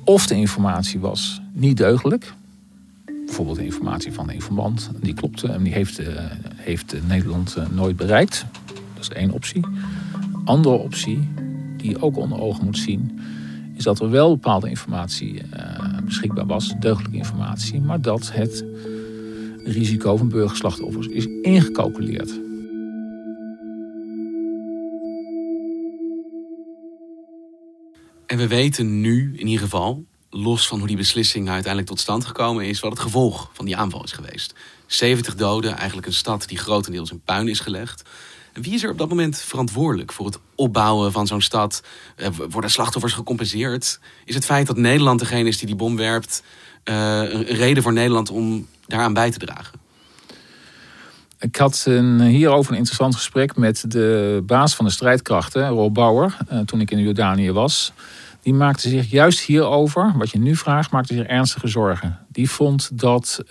Of 0.04 0.28
de 0.28 0.36
informatie 0.36 1.00
was 1.00 1.42
niet 1.52 1.78
deugdelijk. 1.78 2.34
Bijvoorbeeld 3.26 3.58
de 3.58 3.66
informatie 3.66 4.14
van 4.14 4.28
de 4.28 4.34
informant. 4.34 4.90
Die 5.02 5.14
klopte 5.14 5.48
en 5.48 5.64
die 5.64 5.74
heeft, 5.74 6.00
uh, 6.00 6.08
heeft 6.56 6.96
Nederland 7.08 7.56
uh, 7.58 7.68
nooit 7.70 7.96
bereikt. 7.96 8.46
Dat 8.94 9.04
is 9.04 9.10
één 9.10 9.32
optie. 9.32 9.66
Andere 10.46 10.76
optie, 10.76 11.30
die 11.78 11.90
je 11.90 12.02
ook 12.02 12.18
onder 12.18 12.42
ogen 12.42 12.66
moet 12.66 12.78
zien 12.78 13.20
is 13.78 13.84
dat 13.84 14.00
er 14.00 14.10
wel 14.10 14.30
bepaalde 14.30 14.70
informatie 14.70 15.34
uh, 15.34 15.98
beschikbaar 16.06 16.46
was, 16.46 16.74
deugdelijke 16.80 17.18
informatie, 17.18 17.82
maar 17.82 18.02
dat 18.02 18.32
het 18.32 18.66
risico 19.64 20.18
van 20.18 20.30
burgerslachtoffers 20.30 21.08
is 21.08 21.26
ingecalculeerd. 21.42 22.40
En 28.26 28.38
we 28.38 28.48
weten 28.48 29.02
nu 29.02 29.34
in 29.38 29.48
ieder 29.48 29.64
geval, 29.64 30.06
los 30.30 30.68
van 30.68 30.78
hoe 30.78 30.88
die 30.88 30.98
beslissing 30.98 31.50
uiteindelijk 31.50 31.88
tot 31.88 32.00
stand 32.00 32.26
gekomen 32.26 32.66
is, 32.66 32.80
wat 32.80 32.92
het 32.92 33.00
gevolg 33.00 33.50
van 33.54 33.66
die 33.66 33.78
aanval 33.78 34.04
is 34.04 34.12
geweest. 34.12 34.54
70 34.86 35.36
doden, 35.36 35.76
eigenlijk 35.76 36.08
een 36.08 36.14
stad 36.14 36.48
die 36.48 36.58
grotendeels 36.58 37.12
in 37.12 37.22
puin 37.22 37.48
is 37.48 37.60
gelegd. 37.60 38.10
Wie 38.62 38.74
is 38.74 38.84
er 38.84 38.90
op 38.90 38.98
dat 38.98 39.10
moment 39.10 39.38
verantwoordelijk 39.38 40.12
voor 40.12 40.26
het 40.26 40.40
opbouwen 40.56 41.12
van 41.12 41.28
zo'n 41.28 41.42
stad? 41.42 41.84
Eh, 42.16 42.28
worden 42.50 42.70
slachtoffers 42.70 43.14
gecompenseerd? 43.14 44.00
Is 44.26 44.36
het 44.36 44.46
feit 44.46 44.68
dat 44.68 44.78
Nederland 44.78 45.20
degene 45.20 45.48
is 45.48 45.58
die 45.58 45.68
die 45.68 45.76
bom 45.76 45.96
werpt... 45.96 46.44
Uh, 46.90 47.34
een 47.34 47.44
reden 47.44 47.84
voor 47.84 47.94
Nederland 47.94 48.30
om 48.30 48.68
daaraan 48.86 49.14
bij 49.14 49.32
te 49.32 49.38
dragen? 49.38 49.80
Ik 51.40 51.56
had 51.56 51.84
hierover 52.20 52.72
een 52.72 52.78
interessant 52.78 53.16
gesprek 53.16 53.56
met 53.56 53.92
de 53.92 54.44
baas 54.46 54.76
van 54.76 54.86
de 54.86 54.92
strijdkrachten, 54.92 55.68
Rob 55.68 55.94
Bauer, 55.94 56.38
uh, 56.52 56.60
toen 56.60 56.82
ik 56.82 56.92
in 56.92 57.00
Jordanië 57.00 57.52
was. 57.52 57.94
Die 58.42 58.54
maakte 58.54 58.90
zich 58.90 59.12
juist 59.12 59.40
hierover, 59.40 60.14
wat 60.18 60.30
je 60.30 60.40
nu 60.40 60.56
vraagt, 60.56 60.92
maakte 60.92 61.14
zich 61.14 61.26
ernstige 61.26 61.68
zorgen. 61.68 62.20
Die 62.28 62.50
vond 62.50 62.90
dat 63.00 63.44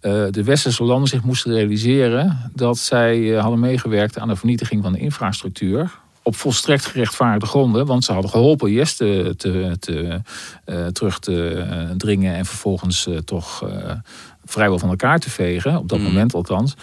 de 0.00 0.42
westerse 0.44 0.84
landen 0.84 1.08
zich 1.08 1.22
moesten 1.22 1.52
realiseren 1.52 2.50
dat 2.54 2.78
zij 2.78 3.28
hadden 3.28 3.60
meegewerkt 3.60 4.18
aan 4.18 4.28
de 4.28 4.36
vernietiging 4.36 4.82
van 4.82 4.92
de 4.92 4.98
infrastructuur. 4.98 5.90
Op 6.22 6.36
volstrekt 6.36 6.86
gerechtvaardigde 6.86 7.46
gronden, 7.46 7.86
want 7.86 8.04
ze 8.04 8.12
hadden 8.12 8.30
geholpen 8.30 8.72
IS 8.72 8.96
te, 8.96 9.34
te, 9.36 9.76
te 9.80 10.20
uh, 10.66 10.86
terug 10.86 11.18
te 11.18 11.66
dringen 11.96 12.34
en 12.34 12.44
vervolgens 12.44 13.08
toch 13.24 13.64
vrijwel 14.44 14.78
van 14.78 14.88
elkaar 14.88 15.18
te 15.18 15.30
vegen, 15.30 15.78
op 15.78 15.88
dat 15.88 15.98
mm. 15.98 16.04
moment 16.04 16.34
althans. 16.34 16.74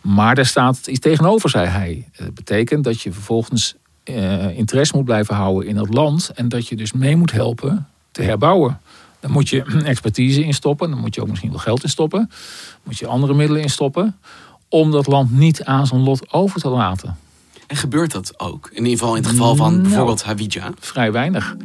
Maar 0.00 0.34
daar 0.34 0.46
staat 0.46 0.86
iets 0.86 1.00
tegenover, 1.00 1.50
zei 1.50 1.66
hij. 1.66 2.08
Dat 2.16 2.34
betekent 2.34 2.84
dat 2.84 3.00
je 3.00 3.12
vervolgens 3.12 3.74
interesse 4.54 4.96
moet 4.96 5.04
blijven 5.04 5.34
houden 5.34 5.68
in 5.68 5.74
dat 5.74 5.94
land 5.94 6.30
en 6.34 6.48
dat 6.48 6.68
je 6.68 6.76
dus 6.76 6.92
mee 6.92 7.16
moet 7.16 7.32
helpen 7.32 7.88
te 8.10 8.22
herbouwen. 8.22 8.80
Dan 9.20 9.30
moet 9.30 9.48
je 9.48 9.62
expertise 9.84 10.44
in 10.44 10.54
stoppen. 10.54 10.90
Dan 10.90 10.98
moet 10.98 11.14
je 11.14 11.20
ook 11.20 11.28
misschien 11.28 11.50
wel 11.50 11.58
geld 11.58 11.82
in 11.82 11.88
stoppen. 11.88 12.30
Moet 12.82 12.98
je 12.98 13.06
andere 13.06 13.34
middelen 13.34 13.62
in 13.62 13.70
stoppen. 13.70 14.16
Om 14.68 14.90
dat 14.90 15.06
land 15.06 15.30
niet 15.32 15.64
aan 15.64 15.86
zijn 15.86 16.00
lot 16.00 16.32
over 16.32 16.60
te 16.60 16.68
laten. 16.68 17.16
En 17.66 17.76
gebeurt 17.76 18.12
dat 18.12 18.40
ook? 18.40 18.68
In 18.72 18.84
ieder 18.84 18.98
geval 18.98 19.16
in 19.16 19.22
het 19.22 19.30
geval 19.30 19.56
van 19.56 19.70
Nou. 19.70 19.82
bijvoorbeeld 19.82 20.22
Hawija. 20.22 20.70
Vrij 20.78 21.12
weinig. 21.12 21.56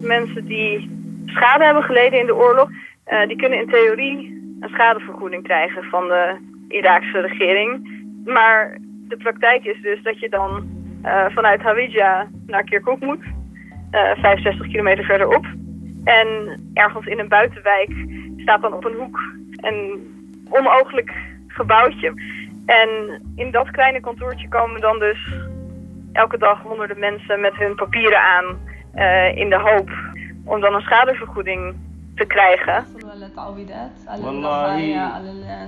Mensen 0.00 0.44
die 0.44 0.90
schade 1.26 1.64
hebben 1.64 1.82
geleden 1.82 2.20
in 2.20 2.26
de 2.26 2.34
oorlog, 2.34 2.68
eh, 3.04 3.26
die 3.26 3.36
kunnen 3.36 3.60
in 3.60 3.68
theorie 3.68 4.36
een 4.60 4.68
schadevergoeding 4.68 5.42
krijgen 5.42 5.82
van 5.82 6.02
de 6.02 6.36
Iraakse 6.68 7.20
regering. 7.20 7.90
Maar 8.24 8.78
de 9.08 9.16
praktijk 9.16 9.64
is 9.64 9.82
dus 9.82 10.02
dat 10.02 10.20
je 10.20 10.28
dan 10.28 10.68
eh, 11.02 11.24
vanuit 11.28 11.62
Hawija 11.62 12.28
naar 12.46 12.64
Kirkuk 12.64 13.00
moet, 13.00 13.24
65 13.91 14.67
kilometer 14.67 15.03
verderop. 15.03 15.45
En 16.03 16.27
ergens 16.73 17.05
in 17.05 17.19
een 17.19 17.27
buitenwijk 17.27 17.91
staat 18.37 18.61
dan 18.61 18.73
op 18.73 18.85
een 18.85 18.95
hoek 18.97 19.19
een 19.55 20.07
onmogelijk 20.49 21.11
gebouwtje. 21.47 22.13
En 22.65 23.21
in 23.35 23.51
dat 23.51 23.71
kleine 23.71 23.99
kantoortje 23.99 24.47
komen 24.47 24.81
dan 24.81 24.99
dus 24.99 25.33
elke 26.11 26.37
dag 26.37 26.61
honderden 26.61 26.99
mensen 26.99 27.39
met 27.39 27.55
hun 27.55 27.75
papieren 27.75 28.21
aan 28.21 28.57
eh, 28.93 29.37
in 29.37 29.49
de 29.49 29.59
hoop 29.59 29.89
om 30.45 30.61
dan 30.61 30.73
een 30.73 30.81
schadevergoeding 30.81 31.75
te 32.15 32.25
krijgen. 32.25 32.85
والله 34.21 34.59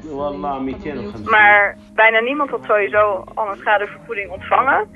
250 0.01 1.29
Maar 1.29 1.77
bijna 1.93 2.19
niemand 2.19 2.49
had 2.49 2.63
sowieso 2.63 3.23
al 3.33 3.49
een 3.49 3.57
schadevergoeding 3.57 4.31
ontvangen. 4.31 4.87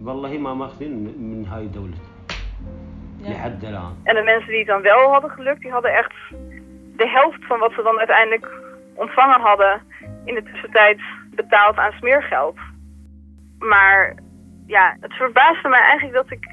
والله 0.00 0.38
ما 0.38 0.54
ماخذين 0.54 0.92
من 1.18 1.46
هاي 1.46 1.62
الدولة 1.62 1.94
en 4.03 4.15
de 4.15 4.21
mensen 4.23 4.47
die 4.49 4.57
het 4.57 4.67
dan 4.67 4.81
wel 4.81 5.11
hadden 5.11 5.29
gelukt, 5.29 5.61
die 5.61 5.71
hadden 5.71 5.93
echt 5.93 6.13
de 6.95 7.09
helft 7.09 7.45
van 7.45 7.59
wat 7.59 7.71
ze 7.73 7.83
dan 7.83 7.97
uiteindelijk 7.97 8.47
ontvangen 8.95 9.39
hadden 9.39 9.81
in 10.25 10.33
de 10.33 10.43
tussentijd 10.43 10.99
betaald 11.35 11.77
aan 11.77 11.91
smeergeld. 11.91 12.57
Maar 13.59 14.15
ja, 14.67 14.97
het 14.99 15.13
verbaasde 15.13 15.69
mij 15.69 15.81
eigenlijk 15.81 16.13
dat 16.13 16.31
ik. 16.31 16.45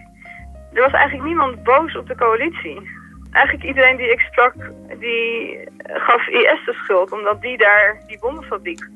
Er 0.72 0.82
was 0.82 0.92
eigenlijk 0.92 1.28
niemand 1.28 1.62
boos 1.62 1.96
op 1.96 2.06
de 2.06 2.16
coalitie. 2.16 2.90
Eigenlijk 3.30 3.64
iedereen 3.64 3.96
die 3.96 4.10
ik 4.10 4.20
sprak, 4.20 4.54
die 4.98 5.58
gaf 5.84 6.28
IS 6.28 6.64
de 6.64 6.72
schuld, 6.72 7.12
omdat 7.12 7.40
die 7.40 7.58
daar 7.58 8.02
die 8.06 8.18
bommenfabriek 8.18 8.88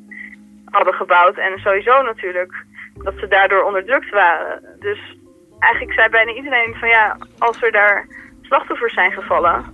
hadden 0.64 0.94
gebouwd. 0.94 1.36
En 1.36 1.58
sowieso 1.58 2.02
natuurlijk 2.02 2.64
dat 2.94 3.14
ze 3.18 3.28
daardoor 3.28 3.62
onderdrukt 3.62 4.10
waren. 4.10 4.62
Dus 4.78 5.17
eigenlijk 5.59 5.93
zei 5.93 6.09
bijna 6.09 6.31
iedereen 6.33 6.75
van 6.79 6.89
ja, 6.89 7.17
als 7.37 7.61
er 7.63 7.71
daar 7.71 8.07
slachtoffers 8.41 8.93
zijn 8.93 9.11
gevallen, 9.11 9.65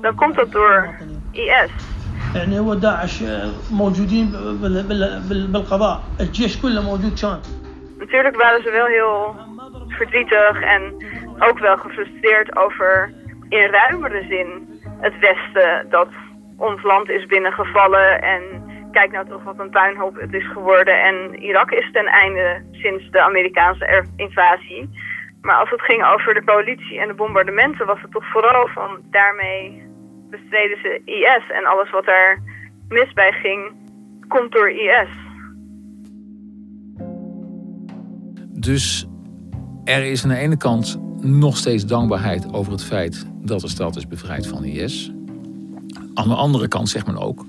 dan 0.00 0.14
komt 0.14 0.34
dat 0.36 0.52
door 0.52 0.94
IS. 1.32 1.70
يعني 2.34 2.58
هو 2.58 2.74
داعش 2.74 3.22
موجودين 3.70 4.26
بال- 4.32 4.82
بال- 4.88 5.22
بال- 5.28 5.46
بالقضاء 5.52 6.00
الجيش 6.20 6.60
كله 6.62 6.82
موجود 6.82 7.18
كان 7.20 7.40
Natuurlijk 7.98 8.36
waren 8.36 8.62
ze 8.62 8.70
wel 8.70 8.86
heel 8.86 9.36
verdrietig 9.88 10.60
en 10.62 10.82
ook 11.38 11.58
wel 11.58 11.76
gefrustreerd 11.76 12.56
over 12.56 13.12
in 13.48 13.70
ruimere 13.70 14.24
zin 14.28 14.80
het 15.00 15.18
Westen 15.18 15.90
dat 15.90 16.08
ons 16.56 16.82
land 16.82 17.08
is 17.10 17.26
binnengevallen 17.26 18.22
en 18.22 18.42
kijk 18.92 19.12
nou 19.12 19.28
toch 19.28 19.42
wat 19.44 19.58
een 19.58 19.70
puinhoop 19.70 20.20
het 20.20 20.34
is 20.34 20.46
geworden 20.52 21.02
en 21.02 21.42
Irak 21.42 21.70
is 21.70 21.88
ten 21.92 22.06
einde 22.06 22.62
sinds 22.72 23.10
de 23.10 23.20
Amerikaanse 23.20 23.84
er- 23.86 24.06
invasie. 24.16 24.90
Maar 25.41 25.55
als 25.55 25.69
het 25.69 25.81
ging 25.81 26.05
over 26.05 26.33
de 26.33 26.43
coalitie 26.43 26.99
en 26.99 27.07
de 27.07 27.13
bombardementen 27.13 27.85
was 27.85 28.01
het 28.01 28.11
toch 28.11 28.31
vooral 28.31 28.67
van 28.67 28.99
daarmee 29.11 29.87
bestreden 30.29 30.77
ze 30.81 31.01
IS 31.05 31.49
en 31.49 31.65
alles 31.65 31.89
wat 31.89 32.07
er 32.07 32.41
mis 32.89 33.13
bij 33.13 33.31
ging 33.31 33.71
komt 34.27 34.51
door 34.51 34.69
IS. 34.69 35.09
Dus 38.59 39.07
er 39.83 40.03
is 40.03 40.23
aan 40.23 40.29
de 40.29 40.37
ene 40.37 40.57
kant 40.57 40.99
nog 41.21 41.57
steeds 41.57 41.85
dankbaarheid 41.85 42.53
over 42.53 42.71
het 42.71 42.83
feit 42.83 43.27
dat 43.41 43.61
de 43.61 43.67
stad 43.67 43.95
is 43.95 44.07
bevrijd 44.07 44.47
van 44.47 44.63
IS. 44.63 45.11
Aan 46.13 46.27
de 46.27 46.35
andere 46.35 46.67
kant 46.67 46.89
zegt 46.89 47.05
men 47.05 47.17
ook, 47.17 47.45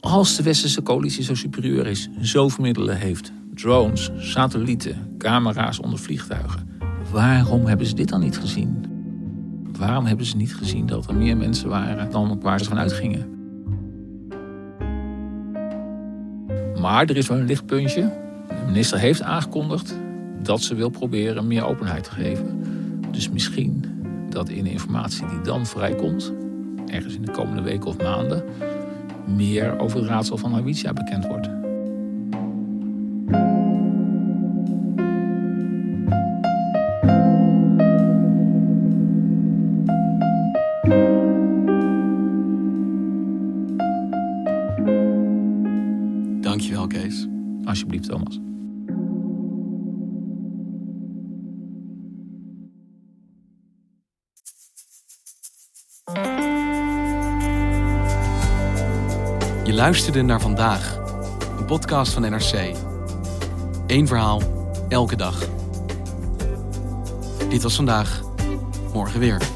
als 0.00 0.36
de 0.36 0.42
westerse 0.42 0.82
coalitie 0.82 1.24
zo 1.24 1.34
superieur 1.34 1.86
is, 1.86 2.08
zoveel 2.18 2.64
middelen 2.64 2.96
heeft, 2.96 3.32
drones, 3.54 4.10
satellieten, 4.18 5.14
camera's 5.18 5.80
onder 5.80 5.98
vliegtuigen, 5.98 6.75
waarom 7.10 7.66
hebben 7.66 7.86
ze 7.86 7.94
dit 7.94 8.08
dan 8.08 8.20
niet 8.20 8.38
gezien? 8.38 8.84
Waarom 9.78 10.04
hebben 10.04 10.26
ze 10.26 10.36
niet 10.36 10.54
gezien 10.54 10.86
dat 10.86 11.06
er 11.08 11.14
meer 11.14 11.36
mensen 11.36 11.68
waren 11.68 12.10
dan 12.10 12.40
waar 12.40 12.58
ze 12.58 12.64
van 12.64 12.78
uitgingen? 12.78 13.34
Maar 16.80 17.04
er 17.04 17.16
is 17.16 17.28
wel 17.28 17.38
een 17.38 17.46
lichtpuntje. 17.46 18.00
De 18.48 18.66
minister 18.66 18.98
heeft 18.98 19.22
aangekondigd 19.22 19.96
dat 20.42 20.62
ze 20.62 20.74
wil 20.74 20.88
proberen 20.88 21.46
meer 21.46 21.64
openheid 21.64 22.04
te 22.04 22.10
geven. 22.10 22.60
Dus 23.10 23.30
misschien 23.30 23.84
dat 24.30 24.48
in 24.48 24.64
de 24.64 24.70
informatie 24.70 25.26
die 25.26 25.40
dan 25.40 25.66
vrijkomt, 25.66 26.32
ergens 26.86 27.14
in 27.14 27.22
de 27.22 27.30
komende 27.30 27.62
weken 27.62 27.86
of 27.86 27.96
maanden, 27.96 28.44
meer 29.36 29.78
over 29.78 29.98
het 29.98 30.08
raadsel 30.08 30.36
van 30.36 30.52
Hawija 30.52 30.92
bekend 30.92 31.26
wordt. 31.26 31.55
Dankjewel, 46.46 46.86
Kees. 46.86 47.26
Alsjeblieft, 47.64 48.08
Thomas. 48.08 48.38
Je 59.64 59.72
luisterde 59.74 60.22
naar 60.22 60.40
vandaag, 60.40 60.98
een 61.58 61.64
podcast 61.64 62.12
van 62.12 62.22
NRC. 62.22 62.76
Eén 63.86 64.06
verhaal, 64.06 64.42
elke 64.88 65.16
dag. 65.16 65.48
Dit 67.48 67.62
was 67.62 67.76
vandaag, 67.76 68.22
morgen 68.92 69.20
weer. 69.20 69.55